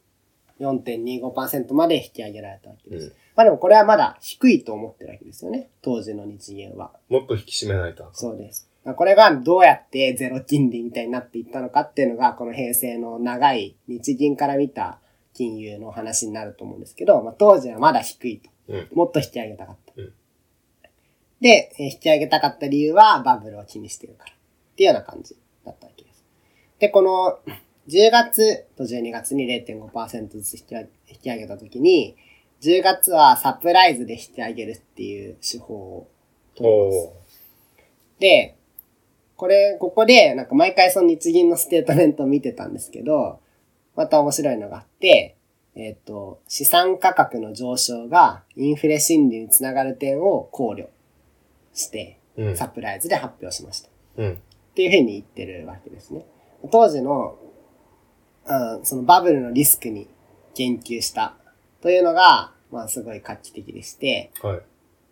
[0.61, 3.07] 4.25%まで引き上げられたわけです。
[3.07, 5.68] うんまあでもこれはまだ低いと思ってるわけですよね。
[5.81, 6.91] 当時の日銀は。
[7.09, 8.11] もっと引き締めないと。
[8.12, 8.68] そうです。
[8.85, 14.99] まあこれがどうやってゼロ金利みたいになっていったのかっていうのが、この平成の長い日銀から見た
[15.35, 18.51] 金融の話になると思うんですけど、まあ、当時はまだ低いと。
[18.69, 18.89] うん。
[18.93, 19.93] もっと引き上げたかった。
[19.97, 20.12] うん
[21.41, 24.33] で、えー引き上げたかった理由はバブルを気にしてるから。
[24.33, 24.37] っ
[24.77, 26.25] ていうような感じだったわけです。
[26.79, 27.39] で、この
[27.89, 32.16] 10月と12月に0.5%ずつ引き上げ引き上げたときに、
[32.61, 36.09] 10月はサプライズで引き上げるっていう手法を
[36.55, 36.99] 取ります。
[36.99, 37.12] お
[38.21, 38.57] で、
[39.37, 43.41] これ、ここで、なんか毎回その日銀のステートメントを見てたんですけど、
[43.95, 45.37] また面白いのがあって、
[45.75, 50.89] えっ、と、資産価格の上昇がインフレ心理につながる点を考慮
[51.73, 52.19] して。
[52.55, 53.89] サプライズで発表しました。
[54.19, 54.33] うん。
[54.33, 54.37] っ
[54.75, 56.25] ていうふうに言ってるわけですね。
[56.71, 57.37] 当時の、
[58.47, 60.09] うん、そのバブルのリスクに
[60.55, 61.35] 言及した
[61.83, 64.61] というのが、まあすごい画期的でして、はい。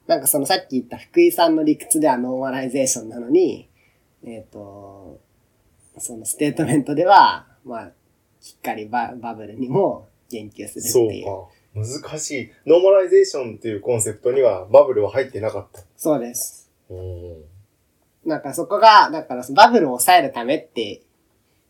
[0.07, 3.69] なんかそのさっき言った福井さんの理屈ではノーマライゼーションなのに、
[4.25, 5.21] えっ、と、
[5.99, 7.91] そのステートメントでは、まあ、
[8.41, 11.27] しっかりババブルにも言及するそうっていう。
[11.27, 11.31] か。
[11.74, 12.51] 難しい。
[12.66, 15.83] ノーマライゼーションっていうコンセプトにはバブルは入ってなかった。
[15.97, 16.70] そうです。
[16.89, 17.45] うん。
[18.24, 21.03] なんかそこが、だからそのバブルを抑えるためって、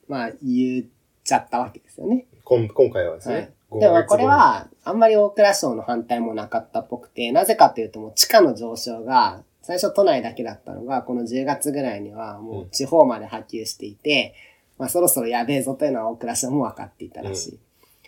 [0.08, 0.86] まあ言っ
[1.24, 2.26] ちゃったわけですよね。
[2.44, 3.52] こん今回はですはいね。。
[3.80, 14.34] でもこれは、あんまり大蔵省の反対もなかったっぽくて、なぜかというともう地価の上昇が、最初都内だけだったのが、この10月ぐらいにはもう地方まで波及していて、
[14.78, 17.58] まあそろそろやべえぞというのは大蔵省も分かっていたらしい。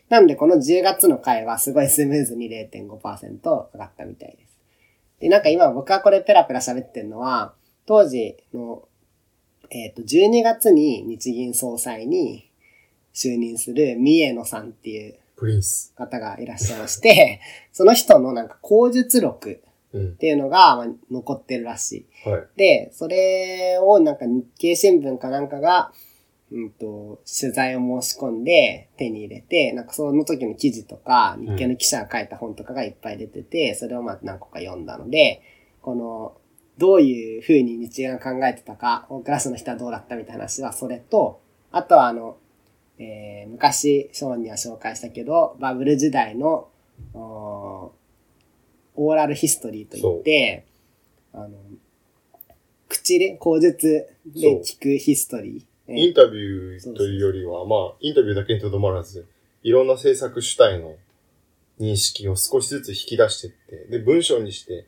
[0.08, 4.58] なのでこの10月の回はすごいスムーズに0.5%上がったみたいです。
[5.20, 7.54] で、なんか今僕はこれペラペラ喋ってるのは、
[7.86, 8.88] 当時の、
[9.70, 12.50] えっ、と、12月に日銀総裁に
[13.14, 15.92] 就任する三重野さんっていうプリンス。
[15.96, 17.40] 方がいらっしゃいまして、
[17.72, 19.58] その人のなんか口述録っ
[19.94, 20.16] うん。
[20.16, 22.28] ていうのがまあ残ってるらしい。
[22.28, 22.46] はい。
[22.56, 25.92] で、それをなんか日経新聞かなんかが、
[26.50, 35.42] うんと、取材を申し込んで手に入れて、なんかその時の記事とか、日経の記者が書いた本とかがいっぱい出てて、それをまあ何個か読んだので、
[35.82, 36.36] この、
[36.78, 41.40] どういう風に日銀が考えてたか、大クラスの人はどうだったみたいな話はそれと、
[41.70, 42.38] あとはあの、
[42.98, 46.68] えー昔、ショーンには紹介したけど、バブル時代の、
[47.14, 47.98] おー
[49.00, 50.66] オーラルヒストリーといって、
[51.32, 51.50] あの、
[52.88, 55.67] 口で、口述で聞くヒストリー。
[55.88, 59.26] インタビューというよりは、まあ、インタビューだけにとどまらず、
[59.62, 60.94] いろんな政策主体の
[61.80, 64.86] 認識を少しずつ引き出していって、で、文章にして、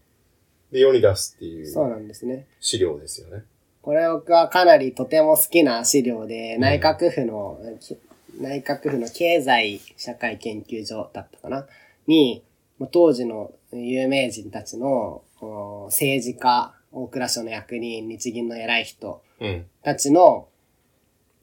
[0.71, 2.47] で、世に出すっていそううなんですね。
[2.61, 3.45] 資料ですよね。
[3.83, 7.97] これ僕はかなりとても好きな資料で、内閣府の、き
[8.39, 11.67] 内閣府の経済社会研究所だったかな？
[12.07, 12.43] に、
[12.79, 19.67] まあ当時の有名人たちのお政治家、大蔵省の役人、日銀の偉い人うん。
[19.83, 20.49] たちの、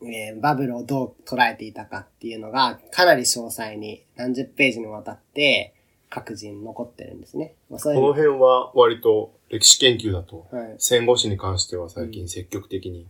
[0.01, 5.73] えーバブルをどう捉えていたかっていうのが、かなり詳細に何十ページにわたって
[6.09, 7.53] 各人残ってるんですね。
[7.69, 13.07] まあ、そういうこの辺は割と歴史研究だと、はい戦後史に関しては最近積極的に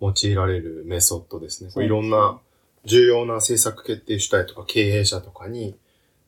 [0.00, 1.70] 用いられるメソッドですね。
[1.70, 2.38] そうですねいろんな
[2.84, 5.76] 重要な政策決定主体とか経営者とかに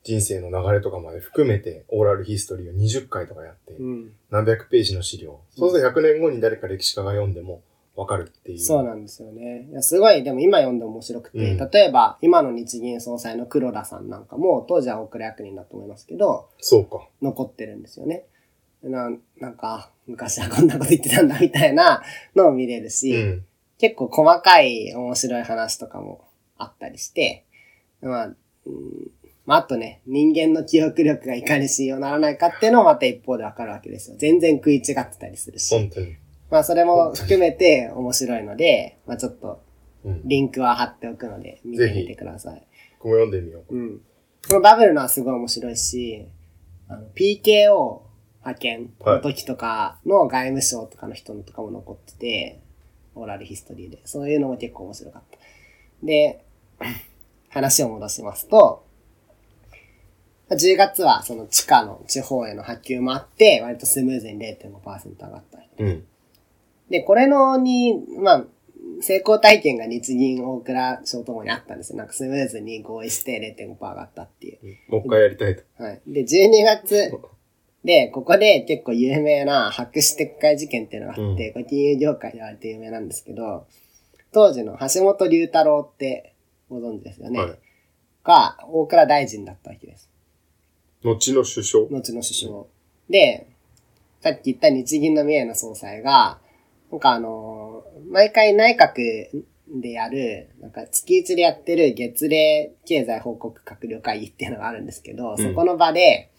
[0.02, 4.12] 人生の流れとかまで含めてオーラルヒストリーを20回とかやって、うん。
[4.30, 5.40] 何百ページの資料。
[5.56, 7.62] そうすると100年後に誰か歴史家が読んでも
[8.00, 8.58] わかるっていう。
[8.58, 9.68] そうなんですよね。
[9.70, 17.06] いや、すごい、でも今読んで面白くて、うん例えば、今の日銀総裁の黒田さんなんかも、当時は大倉役人だと思いますけど、そうか。
[17.20, 18.24] 残ってるんですよね。
[18.82, 22.02] ななんか、昔はこんなこと言ってたんだみたいな
[22.34, 23.44] のを見れるし、うん。
[23.76, 26.24] 結構細かい面白い話とかも
[26.56, 27.44] あったりして、
[28.00, 28.36] まあ、うん
[29.44, 34.16] まあ、あとね、人間の記憶力がいかに信用ならないかっていうのもまた一方でわかるわけですよ。
[34.16, 35.74] 全然食い違ってたりするし。
[35.74, 36.16] 本当に。
[36.50, 39.62] まあ、それも含めて面白いので、まあ、ちょっと、
[40.04, 40.22] うん。
[40.24, 42.66] リンクは貼っておくので、見てみてください。
[42.98, 43.74] 僕も読んでみよう。
[43.74, 44.00] うん。
[44.48, 46.26] このバブルのはすごい面白いし、
[46.88, 48.00] あの、PKO
[48.40, 52.60] 派遣の時とかの外務省とかの人のとかも残ってて、
[53.14, 54.00] オーラルヒストリーで。
[54.04, 55.38] そういうのも結構面白かった。
[56.02, 56.44] で、
[57.50, 58.86] 話を戻しますと、
[60.50, 65.58] 10月はその地下の地方への波及もあって、割とスムーズに0.5%上がった。
[65.78, 66.04] うん。
[66.90, 68.44] で、これのに、まあ、
[69.00, 71.98] 成功体験が日銀大蔵省ともにあったんですよ。
[71.98, 74.92] なんかスムーズに合意して0.5%上がったっていう。
[74.92, 75.62] もう一回やりたいと。
[75.82, 76.00] はい。
[76.06, 77.12] で、12月
[77.84, 83.66] で、ここで結構有名な白紙撤回事件っていうのがあって、うんこれ金融業界で割と有名なんですけど、
[84.32, 86.34] 当時の橋本龍太郎って
[86.68, 87.40] ご存知ですよね。
[87.40, 87.58] はい
[88.24, 90.10] が、大蔵大臣だったわけです。
[91.02, 91.84] 後の首相。
[91.86, 92.64] 後の首相。
[93.08, 93.46] で、
[94.20, 96.38] さっき言った日銀の三重の総裁が、
[96.90, 106.30] なんかあのー毎回内閣でやる、なんか月一でやってる月例経済報告閣僚会議っていうのがあるんですけど、うんそこの場で、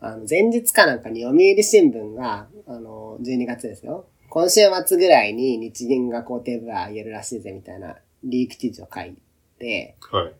[0.00, 4.06] あの、前日かなんかに読売新聞が、あのー、12月ですよ。
[4.30, 9.12] 今週末ぐらいに日銀が工程部は上げるらしいぜみたいなリーク記事を書いっ
[9.58, 10.32] て、はい。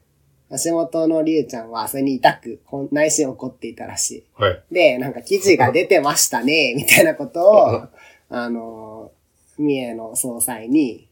[0.65, 2.61] 橋本のりゅうちゃんはそれに痛く、
[2.91, 4.63] 内心怒っていたらしはい。
[4.71, 4.75] い。
[4.75, 7.83] で、なんか記事が出てましたね、みたいなことを、
[8.31, 9.13] あの、
[9.61, 11.09] 三重の総裁に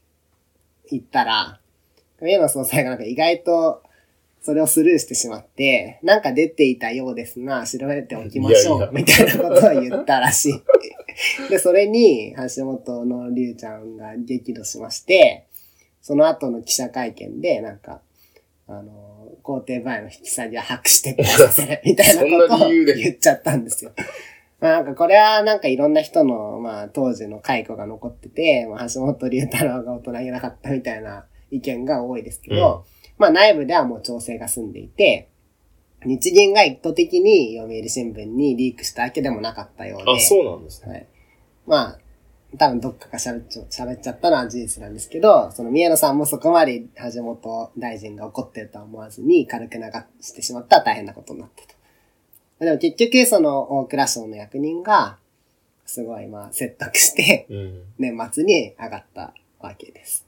[0.89, 1.59] 言ったら、
[2.19, 3.83] 三重の総裁がなんか意外と
[4.41, 11.49] それをスルーしてしまって、なんか出ていたようですが、調べておきましょう、みたいなことを言ったらしい。
[11.49, 15.45] で、それに橋本のりゅうちゃんが激怒しまして、
[16.01, 18.01] その後の記者会見で、なんか、
[18.67, 19.09] あの、
[19.43, 23.91] 皇帝前の引き下げは白紙撤回させるみたいなことを言っちゃったんですよ。
[24.59, 32.85] まあなんかこれはなんかいろんな人の、まあ当時の解雇が残ってて、まあ橋本龍太郎が大人げなかったみたいな意見が多いですけど、
[33.17, 35.29] まあ内部ではもう調整が済んでいて、
[36.05, 40.11] 日銀が意図的に読売新聞にリークしたわけでもなかったようで。
[40.13, 40.91] あ、そうなんですね。
[40.91, 41.07] はい。
[41.67, 41.99] まあ、
[42.57, 46.83] 多分どっかが喋っちゃ喋っちゃったのは事実なんですけど、その宮野さんもそこまで
[47.13, 49.83] 橋本大臣が怒ってるとは思わずに軽く流
[50.21, 51.78] してしまったら大変なことになったと。
[52.59, 55.17] でも結局その大蔵省の役人が、
[55.85, 57.83] すごいまあ説得して、うん。
[57.97, 60.27] 年末に上がったわけです。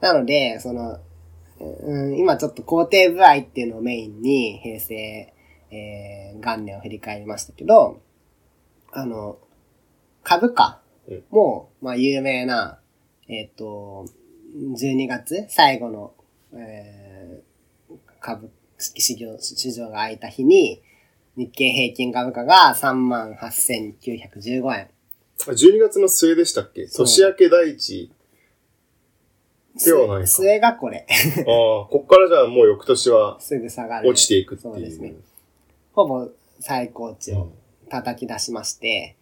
[0.00, 1.00] なので、その、
[1.58, 5.32] うん、今ちょっと工程部合っていうのをメインに平成、
[5.70, 8.00] えー元年を振り返りましたけど、
[8.92, 9.38] あの、
[10.22, 10.80] 株価
[11.30, 12.78] も、まあ有名な、
[13.28, 14.06] えっ、と、
[14.56, 16.12] 12月最後の、
[16.52, 17.14] えー
[18.20, 20.82] 株式市場市場が開いた日に、
[21.36, 24.88] 日経平均株価が38,915円。
[25.46, 26.86] あ12月の末でしたっけ？
[26.86, 28.10] 年明け第一。
[29.84, 31.04] ではないか末がこれ。
[31.08, 31.12] あ
[31.42, 34.08] あ、こっからじゃあもう翌年はすぐ下がる。
[34.08, 34.74] 落ちていくっていう。
[34.74, 35.14] そうですね。
[35.92, 36.28] ほぼ
[36.60, 37.52] 最高値をうん
[37.90, 39.14] 叩き出しまして、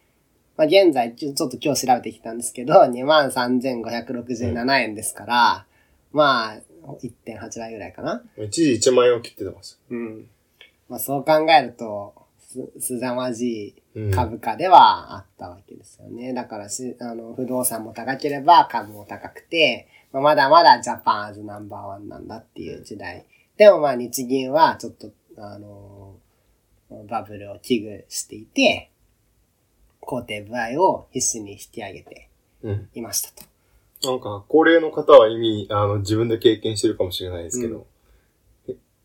[0.57, 5.67] まあ、現在、ちょっと今日調べてきたんですけど、23,567円ですから、
[6.13, 6.61] まあ、
[7.03, 8.23] 1.8倍ぐらいかな。
[8.39, 9.81] 一時1万円を切ってます。
[9.91, 10.29] うん。
[10.93, 16.34] まあ、そう考えると、す、すざまじうんい株価ではあったわけですよね。
[16.34, 23.24] だからし、あの、不動産も高ければ株も高くて、まあ、まだまだジャパンアズナンバーワンなんだっていう時代。
[23.57, 26.14] でもまあ日銀はちょっと、あの
[27.09, 28.90] バブルを危惧していて、
[30.01, 32.28] 工程部合を必死に引き上げて
[32.62, 32.88] うん。
[32.95, 33.49] いましたと。
[34.11, 37.91] なんか、高齢の方は意味、あの、自分で経験してるかもしれないですけど、え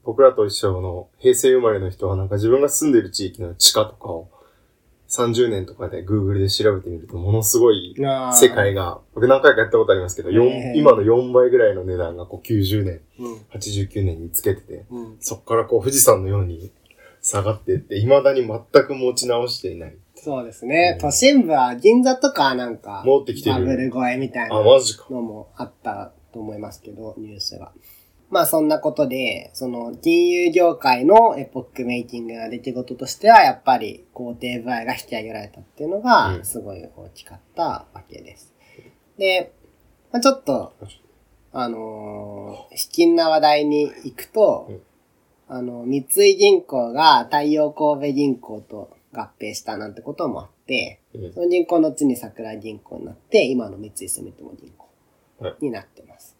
[0.07, 4.29] 僕らと一緒の平成生まれの人はなんか自分が住んでる地域の地価とかを
[5.09, 7.93] 30年とかで Google で調べてみるとものすごい
[8.33, 13.35] 世界が、僕何回かやったことありますけど、今の4倍ぐらいの値段がこう90年、うん。
[13.53, 15.17] 89年につけてて、うん。
[15.19, 16.71] そこからこう富士山のように
[17.21, 19.97] 下がっていって、未だに全く持ち直していない。
[20.15, 20.93] そうですね。
[20.95, 24.55] うん都心部は銀座とかなんか、戻ってきてるバブル超えみたいな。
[24.55, 27.73] のもあったと思いますけど、ニュースが。
[28.29, 37.63] まあそんなことで、その金融業界のエポックメイキングな出来事としては、やっぱり工程部合が引き上げられたっていうのうが、んすごい大きかった
[37.93, 38.53] わけです。
[39.17, 39.53] で、
[40.11, 40.73] まあ、ちょっと、
[41.53, 44.81] あのー、卑近な話題に行くと、うん
[45.49, 54.87] あの、三井銀行が太陽神戸銀行と合併したなんてこともあって、うんその銀行の後に桜井銀行になって、今の三井住友銀行
[55.61, 56.36] になってます。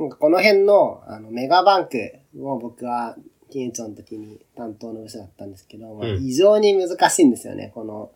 [0.00, 3.16] なんかこの辺のあのメガバンクを僕は
[3.50, 7.70] 金融庁の時に担当の部署だったんですけど、まあ、うん異常に難しいんですよね。
[7.74, 8.10] この、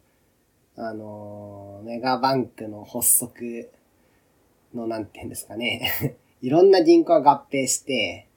[0.77, 3.71] あのーメガバンクの発足
[4.75, 6.17] のなんて言うんですかね。
[6.41, 8.29] いろんな銀行が合併して、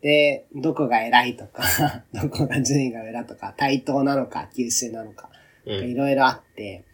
[0.00, 1.62] で、どこが偉いとか、
[2.14, 5.28] どこが順位が上だとか、対等なのか、九州なのか、
[5.66, 5.90] うん。
[5.90, 6.84] いろいろあって、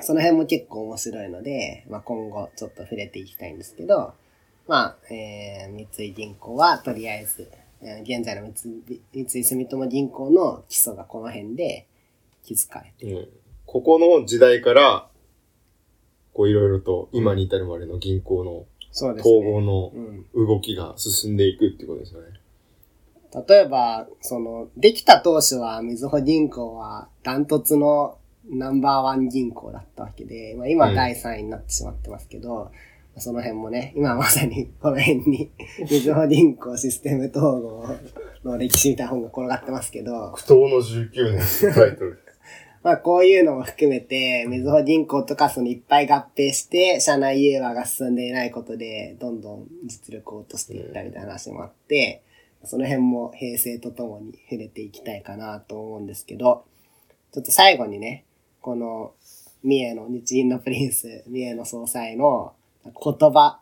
[0.00, 4.12] その辺も結構面白いので、まあ、今後ちょっと触れていきたいんですけど、
[4.68, 7.50] まあ、えー、三井銀行はとりあえず、
[7.80, 11.86] えー現在の三井三井住友銀行の基礎がこの辺で
[12.44, 13.28] 築かれてうん
[13.68, 15.08] ここの時代から、
[16.32, 18.64] こういろいろと今に至るまでの銀行の
[18.94, 20.46] 統合のうん。
[20.46, 22.28] 動きが進んでいくってことですよね。
[23.46, 28.16] 例えば、その、できた当初は、みずほ銀行はダントツの
[28.48, 32.70] ナンバーワン銀行だったわけで、まあ今うん第3位になってしまってますけど、
[33.20, 37.86] その辺もね、今まさに この辺に、みずほ銀行システム統合
[38.44, 42.18] の歴史みたいな本が転がってますけど、苦闘の19年タイトル。
[42.82, 52.22] まあこういうのも含めて、みずほ銀行とかそのいっぱい合併して、社内融和が進んでいないことで、どんどん実力を落としていったみたいな話もあって、
[52.64, 56.64] その辺も平成とともに触れていきたいかなと思うんですけど、
[57.32, 58.24] ちょっと最後にね、
[58.60, 59.12] この、
[59.62, 62.52] 三重の日銀のプリンス、三重の総裁の
[62.92, 63.60] 言葉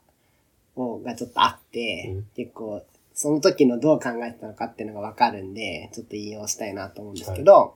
[0.76, 2.82] をがちょっとあって、うん結構
[3.14, 7.74] その時のどう考えてたのかっていうのがわかるんで、ちょっと引用したいなと思うんですけど、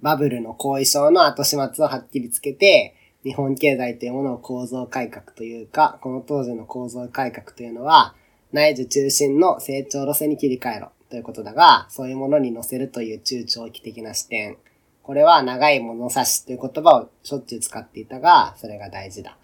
[0.00, 8.14] バブルの後遺症の後始末をはっきりつけて、日本経済というものを構造改革というか、この当時の構造改革というのは、
[8.52, 14.56] 内需中心の成長路線に切り替えろということだが、そういうものに乗せるという中長期的な視点。
[15.02, 19.36] これは長い物差しという言葉をしょっちゅう使っていたが、それが大事だ。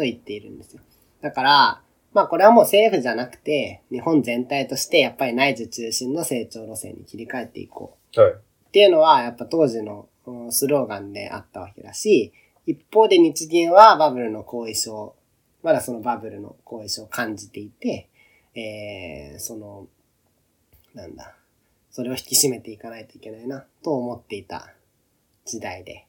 [0.00, 0.80] と言っているんですよ。
[1.20, 1.82] だから、
[2.14, 8.20] まあこれはもう政府じゃなくて、日本全体としてやっぱり内需中心の成長路線に切り替えていこう。
[8.20, 8.32] はい。
[8.32, 8.36] っ
[8.72, 12.32] ていうのは、やっぱ当時のうんスローガンであったわけだし、
[12.64, 15.14] 一方で日銀はバブルの後遺症、
[15.62, 18.08] まだそのバブルの後遺症を感じていて、
[18.54, 19.86] えー、その、
[20.94, 21.36] なんだ、
[21.90, 24.72] それを引き締めていかないといけないな、と思っていた
[25.44, 26.06] 時代で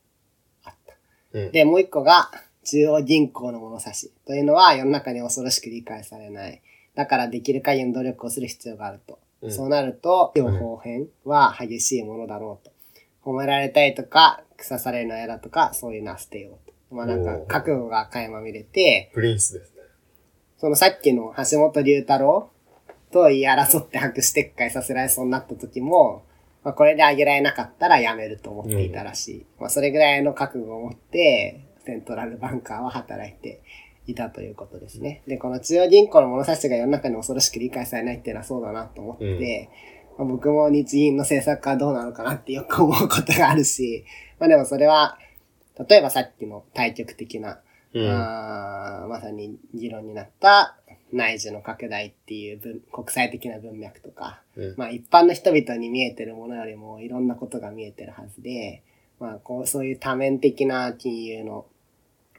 [0.63, 0.95] あった。
[1.33, 1.51] うん。
[1.51, 2.31] で、もう一個が、
[2.63, 4.11] 中央銀行の物差し。
[4.25, 6.61] というのは世の中に恐ろしく理解されない。
[6.95, 9.19] だからできる限りの努力をする必要があると。
[9.41, 12.71] うんそうなると、両方変は激しいものだろうと。
[13.23, 16.95] 褒められたいとか、腐されるの嫌だとか、そういうのは捨てようと。
[16.95, 19.81] まあなんか覚悟が垣間見れて、プリンスですね。
[20.57, 22.51] そのさっきの橋本龍太郎
[23.11, 26.23] と言い争って白紙撤回させられそうになった時も、
[26.63, 29.45] まあこれであげられなかったら辞めると思っていたらしい。
[29.59, 33.61] まあそれぐらいの覚悟を持って、セントラルバンカーは働いて
[34.07, 35.21] いたということですね。
[35.27, 39.69] で、この中央銀行の物差しが世の中に恐ろしく理解されないっていうのはそうだなと思って、
[40.17, 44.05] まあ僕も日銀の政策はどうなのかなってよく思うことがあるし、
[44.39, 45.17] まあでもそれは、
[45.87, 47.59] 例えばさっきの対極的な
[47.93, 48.07] うん。
[48.07, 50.77] あーまさに議論になった
[51.11, 58.83] 内需の拡大っていう文国際的な文脈とか、うんまあ一般の人々に見えてるものよりもいろんなことが見えてるはずで、
[59.19, 61.65] まあこうそういう多面的な金融の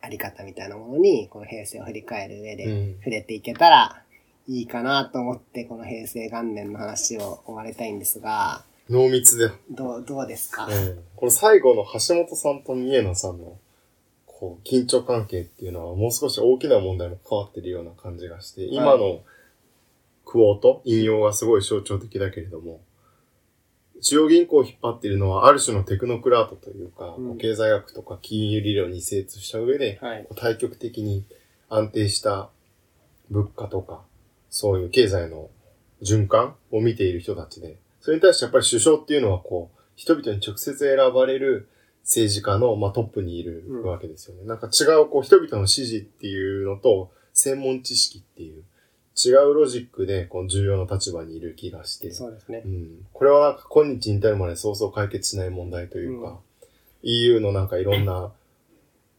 [0.03, 4.03] あり方みたいなものに、この平成を振り返る上でうん触れていけたら
[4.49, 9.51] いいかなと思って、この平成元年の話を終わりたいんですが、濃密で。
[9.71, 10.99] どう、どうですか、うん。
[11.15, 13.57] この最後の橋本さんと三重野さんの、
[14.27, 19.23] こう、緊張関係っていうのはもう少し大きな問題も関わってるような感じがして、今の
[20.25, 22.81] クォート、引用はすごい象徴的だけれども、
[24.03, 30.27] 中央銀行を引っ張っているのはある種のテクノクラートというか、うん経済学とか金融理論に精通した上で、はい。
[30.37, 31.25] 対極的に
[31.69, 32.51] 安定した
[33.31, 34.03] 物価とか、
[34.51, 35.49] そういう経済の
[36.03, 41.69] 循環を見ている人たちで、それに対してやっぱり首相っていうのはこう、人々に直接選ばれる
[42.03, 44.45] 政治家の、まあ、トップにいるわけですよね。
[44.45, 48.65] なんか違うこう人々の支持っていうのと、専門知識っていう、
[49.17, 52.69] 違うロジックでこう重要な立場にいる気がして、そうですねう。
[52.69, 56.37] ん、これはなんか今日に至るまでそうそう解決しない問題というか、うん
[57.03, 58.31] EU のなんかいろんな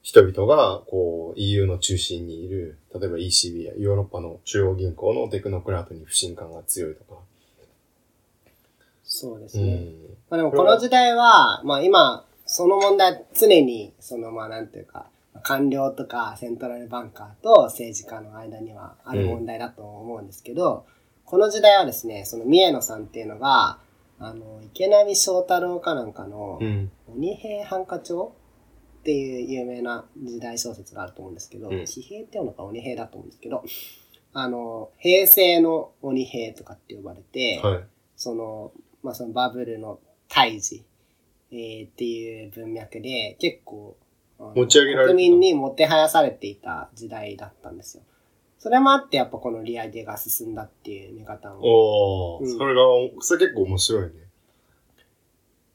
[0.02, 7.22] 人々がこう EU の中心にいる、例えば ECB やヨーロッパの中央銀行のテクノクラートに不信感が強いとか。
[9.04, 9.64] そうですね。
[9.64, 9.94] うん。
[10.30, 15.08] まあでもこの時代は、まあ今、その問題は常に、そのまあなんていうか、
[15.44, 20.86] 官僚とかセントラルバンカーと政治家の間にはある問題だと思うんですけど、
[21.26, 23.80] この時代はですね、その三重野さんっていうのが、
[24.20, 26.92] あの、池波正太郎かなんかのう、ん。
[27.08, 28.34] 鬼平犯科帳
[29.02, 33.64] っていう有名な時代小説があると思うんですけど、うん騎兵っていうのか鬼平だと思うんですけど、
[34.34, 37.84] あの、平成の鬼平とかって呼ばれて、はい。
[38.16, 38.72] その、
[39.04, 40.84] まあ、そのバブルの退治、
[41.52, 43.98] えーっていう文脈で結構、
[44.56, 48.04] 持ち上げられ国民にもてはやされていた時代だったんですよ。
[48.60, 52.38] それもあってやっぱこの利上げが進んだっていう見方も。
[52.38, 52.82] おー、うんそれが、
[53.20, 54.12] それ結構面白いね。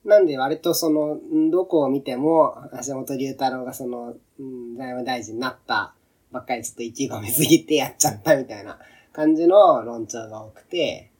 [0.05, 2.57] なんで割とその、んどこを見ても、
[2.87, 5.95] 橋本龍太郎がその、うん財務大臣になった
[6.31, 8.79] ばっかりちょっと意気込みすぎてやっちゃったみたいな
[9.12, 11.11] 感じの論調が多くて、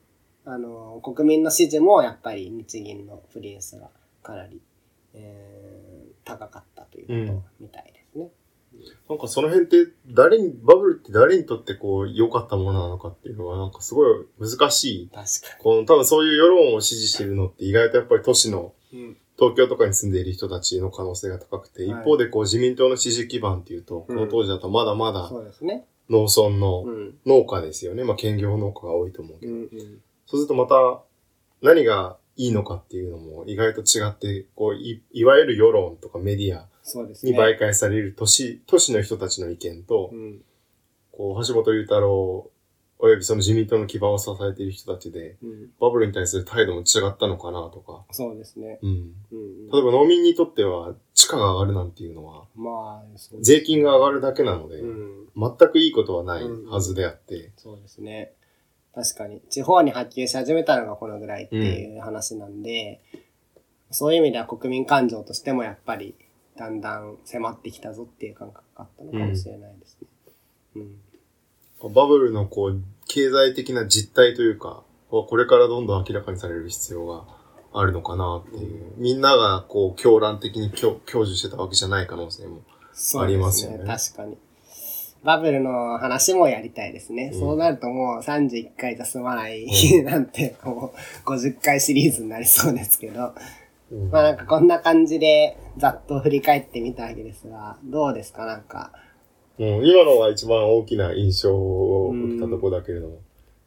[0.45, 3.91] あの、国民の支持もやっぱり日銀のプリンスが
[4.23, 4.61] かなり、
[5.15, 5.59] えー
[6.29, 8.29] 高かったということみたいですね。
[9.09, 15.09] なんかその辺って、誰に、バブルって誰にとってこう、良かったものなのかっていうのは、なんかすごい難しい。
[15.09, 19.05] 確かこの、多分そういう世論を支持しているのって意外とやっぱり都市のに。
[19.05, 19.17] うん。
[19.39, 25.31] 東京とかに住んでいる人たちの可能性が高くて、はい一方でこう自民党の支持基盤っていうと、この当時だとまだまだ。
[26.11, 27.19] 農村のうん。
[27.25, 28.03] 農家ですよね。
[28.03, 29.53] まあ兼業農家が多いと思うけど。
[29.53, 29.69] うんうん。
[30.27, 31.03] そうするとまた
[31.63, 37.33] 何がいいのかっていうのも意外と違って、こうい、いわゆる世論とかメディアそうですね。
[37.33, 40.41] に媒介される都市、都市の人たちの意見とう、ん。
[41.13, 42.51] こう、橋本龍太郎、
[43.01, 45.71] およびその自民党の基盤を支えている人たちで、うん。
[45.79, 48.05] バブルに対する態度も違ったのかなとか。
[48.11, 48.79] そうですね。
[48.83, 49.15] うん。
[49.31, 55.29] うん、例えば農民にとっては地価が上がるなんていうのは、まあ、そう税金が上がるだけなので、うん。
[55.37, 58.33] 全くいいことはないはずであって、そうですね。
[58.95, 59.43] 確かに。
[59.51, 63.01] 地方に波及し始めたのがこのぐらいっていう話なんで、
[63.91, 66.15] そういう意味では国民感情としてもやっぱり
[66.59, 70.09] だんだん迫ってきたぞっていう感覚があったのかもしれないですね。
[71.85, 71.95] うん。
[71.95, 77.25] バブルのこう、経済的な実態というか、これからどんどん明らかにされる必要が
[77.73, 78.93] あるのかなっていう。
[78.97, 82.63] みんながこう、狂乱的に享享受してたわけじゃない可能性も。
[83.21, 84.37] ありますよね確かに。
[85.23, 87.33] バブルの話もやりたいですね。
[87.33, 89.67] そうなるともう31回じゃ済まない、
[90.03, 90.93] なんて、も
[91.25, 93.33] う50回シリーズになりそうですけど、うん
[94.11, 98.45] まあなんかこんな感じでざっと振り返ってみたわけですが、どうですか？
[98.47, 98.93] なんか、
[99.59, 103.19] うん、今のが一番大きな印象を受けたところだけれども、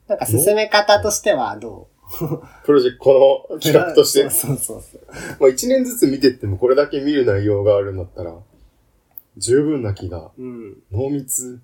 [0.07, 1.88] なんか進め方としてはど
[2.65, 5.01] プロジェクト、このう企画として、そ うそうそうそう。
[5.39, 8.36] まあ一年ずつ見てってもこれだけ見る内容があるんだったら、
[9.38, 10.78] 十分な気が、うん。
[10.91, 11.61] 濃密。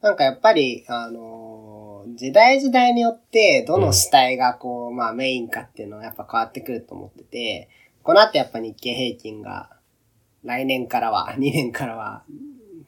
[0.00, 1.67] なんかやっぱり、あのー
[2.16, 7.68] 時代時代によって、どの主体がこう、まあメインかっていうのはやっぱ変わってくると思ってて、
[8.02, 9.70] この後やっぱ日経平均が、
[10.44, 12.24] 来年からは、 2年からは、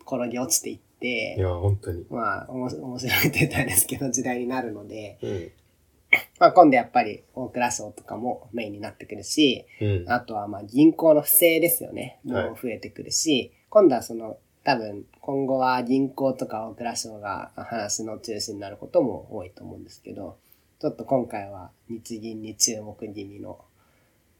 [0.07, 2.05] 転げ落ちていって、いや、本当に。
[2.11, 5.53] まあ、おもし面白いって言ったらあれですけど、時代になるので、うん。
[6.39, 10.05] まあ今度やっぱり大蔵省とかもメインになってくるし、うん。
[10.09, 12.19] あとはまあ銀行の不正ですよね。
[12.27, 20.37] はいもう増えてくるし、今度はその多分今後は銀行とか大蔵省が話の中心になることも多いと思うんですけど、
[20.81, 23.59] ちょっと今回は日銀に注目気味の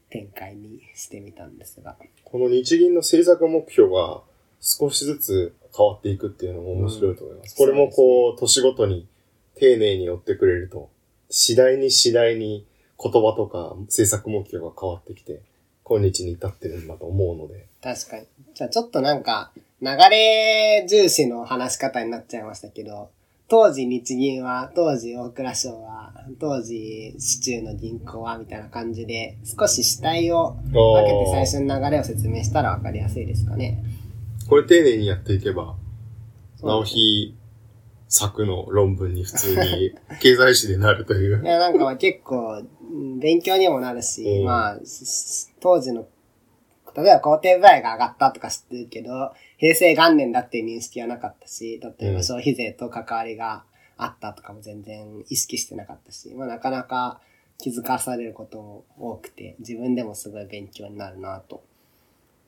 [0.09, 1.95] 展開にしてみたんですが。
[2.23, 4.21] この日銀の政策目標が
[4.59, 7.55] 少しずつ変わっていくっていうのも面白いと思います。
[7.59, 9.07] うんこれもこう、年ごとに
[9.55, 10.89] 丁寧に追ってくれると、
[11.29, 12.65] 次第に次第に
[13.01, 15.41] 言葉とか政策目標が変わってきて、
[15.83, 17.67] 今日に至ってるんだと思うので。
[17.81, 18.27] 確かに。
[18.53, 19.51] じゃあちょっとなんか
[19.81, 23.09] 流れ重視の話し方になっちゃいましたけど、
[23.47, 33.83] 当時日銀は、当時大蔵省は、当時市中の銀行はみたいな感じで、少し主体を分けて最初の流れを説明したら分かりやすいですかね。
[34.47, 35.75] これ丁寧にやっていけば、
[36.57, 37.35] そう直日
[38.07, 41.17] 作の論文に普通に 経済史でなるとい。
[41.17, 42.61] いうや、なんかまあ結構、う
[42.93, 44.79] ん勉強にもなるし、うんまあ、
[45.61, 46.05] 当時の、
[46.93, 53.63] 例えば工程部合が上がったとか知ってるけど、平成元年だっていう認識はなかったし、例えばうん消費税と関わりが
[53.95, 57.21] あったとかも全然意識してなかったし、まあなかなか
[57.59, 61.63] 気づかされることも多くて、自分でもすごい勉強になるなと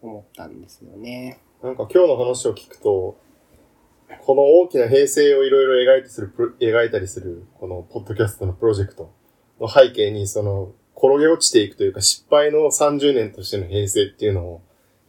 [0.01, 1.39] 思ったんですよね。
[1.61, 3.15] なんか今日の話を聞くと、
[4.21, 9.13] この大きな平成をいろいろ描いてする描いたりする、このポッドキャストのプロジェクト
[9.59, 14.61] の背景に、その、転げ落ちていくというか失敗の30年としての平成っていうのを、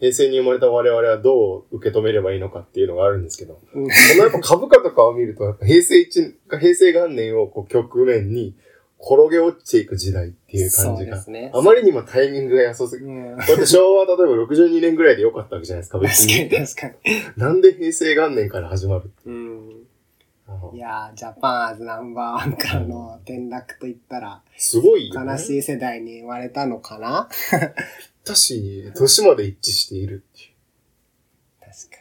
[0.05, 3.89] 平成に生まれた我々はどう受け止めればいいのかっていうのがあるんですけど、うんこ
[4.19, 8.55] のやっぱ株価とかを見ると、やっぱ平成一、平成元年をこう局面に
[9.01, 11.51] 転げ落ちていく時代っていう感じが、ね。
[11.55, 16.51] あまりにもタイミングが安すぎうん、だって昭和例えば62年ぐらいで良かったわけじゃないですか、別に。
[16.51, 16.95] 確かに確かに。
[17.37, 19.44] なんで平成元年から始まるうん
[20.75, 25.33] いやー、ジャパンアズナンバーワンからの転落といったら、すごいよね。
[25.33, 27.29] 悲しい世代に生まれたのかな？
[28.25, 30.55] だし、年まで一致しているっていう。
[31.61, 31.97] 確か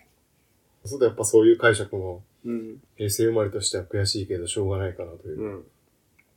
[0.85, 2.51] そうだやっぱそういう解釈もに。
[2.51, 2.77] うん。
[2.97, 5.39] 平成生まれとしては悔しいけどしょうがないかなという。
[5.39, 5.63] うん。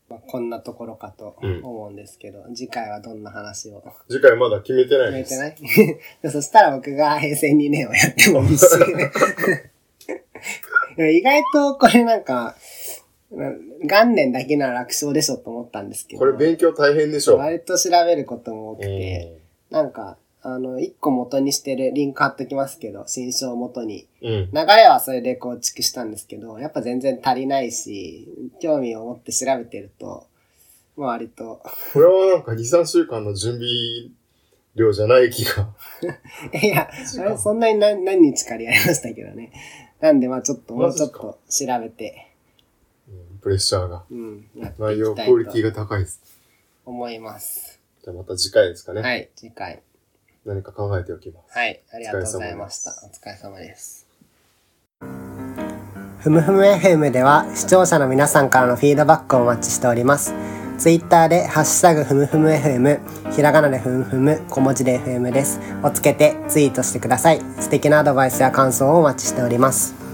[0.08, 3.82] まあ、こんなところかとうん思うんですけど、次回はどんな話を？
[4.08, 5.30] 次回まだ決めてないです。
[5.30, 5.98] 決めてない？
[6.22, 8.64] でそしたら僕が平成2年をやってもいいし。
[10.98, 12.56] 意外とこれなんか、
[13.30, 13.50] な
[13.82, 16.20] 元年だけなら楽勝でしょと思ったんですけど。
[16.20, 17.36] これ勉強大変でしょ。
[17.36, 19.40] 割と調べることも多くて、
[19.70, 24.06] なんか、あの、一個元にしてるリンク貼っときますけど、新書を元に。
[24.22, 24.32] うん。
[24.32, 24.50] うん。
[24.52, 28.28] 流れはそれで構築したんですけど、やっぱ全然足りないし、
[28.60, 30.28] 興味を持って調べてると、
[30.96, 33.68] まあ割と、 これはなんか2、3週間の準備
[34.76, 35.74] 量じゃない気が。
[36.62, 36.88] いや、
[37.36, 39.52] そんなに何何日かでやりましたけどね。
[40.00, 42.28] なんでまあちょっと、もうちょっと調べて、
[43.08, 44.02] うんプレッシャーが。
[44.10, 44.44] うん、
[44.78, 46.20] 内容、クオリティとが高いです。
[46.84, 47.80] 思います。
[48.02, 49.02] じゃあまた次回ですかね。
[49.02, 49.82] はい、次回。
[50.44, 51.56] 何か考えておきます。
[51.56, 52.92] はい、ありがとうございました。
[53.04, 54.06] おお疲れ様です。
[56.18, 60.34] ふむふむ FM では視聴者の皆さんからのフィードバックをお待ちしております。
[60.78, 65.58] ツイッターでハッシュタグふむふむ FM、ひらがなでふむふむ、小文字で FM です。
[65.82, 67.40] をつけてツイートしてください。
[67.60, 70.05] 素敵なアドバイスや感想をお待ちしております。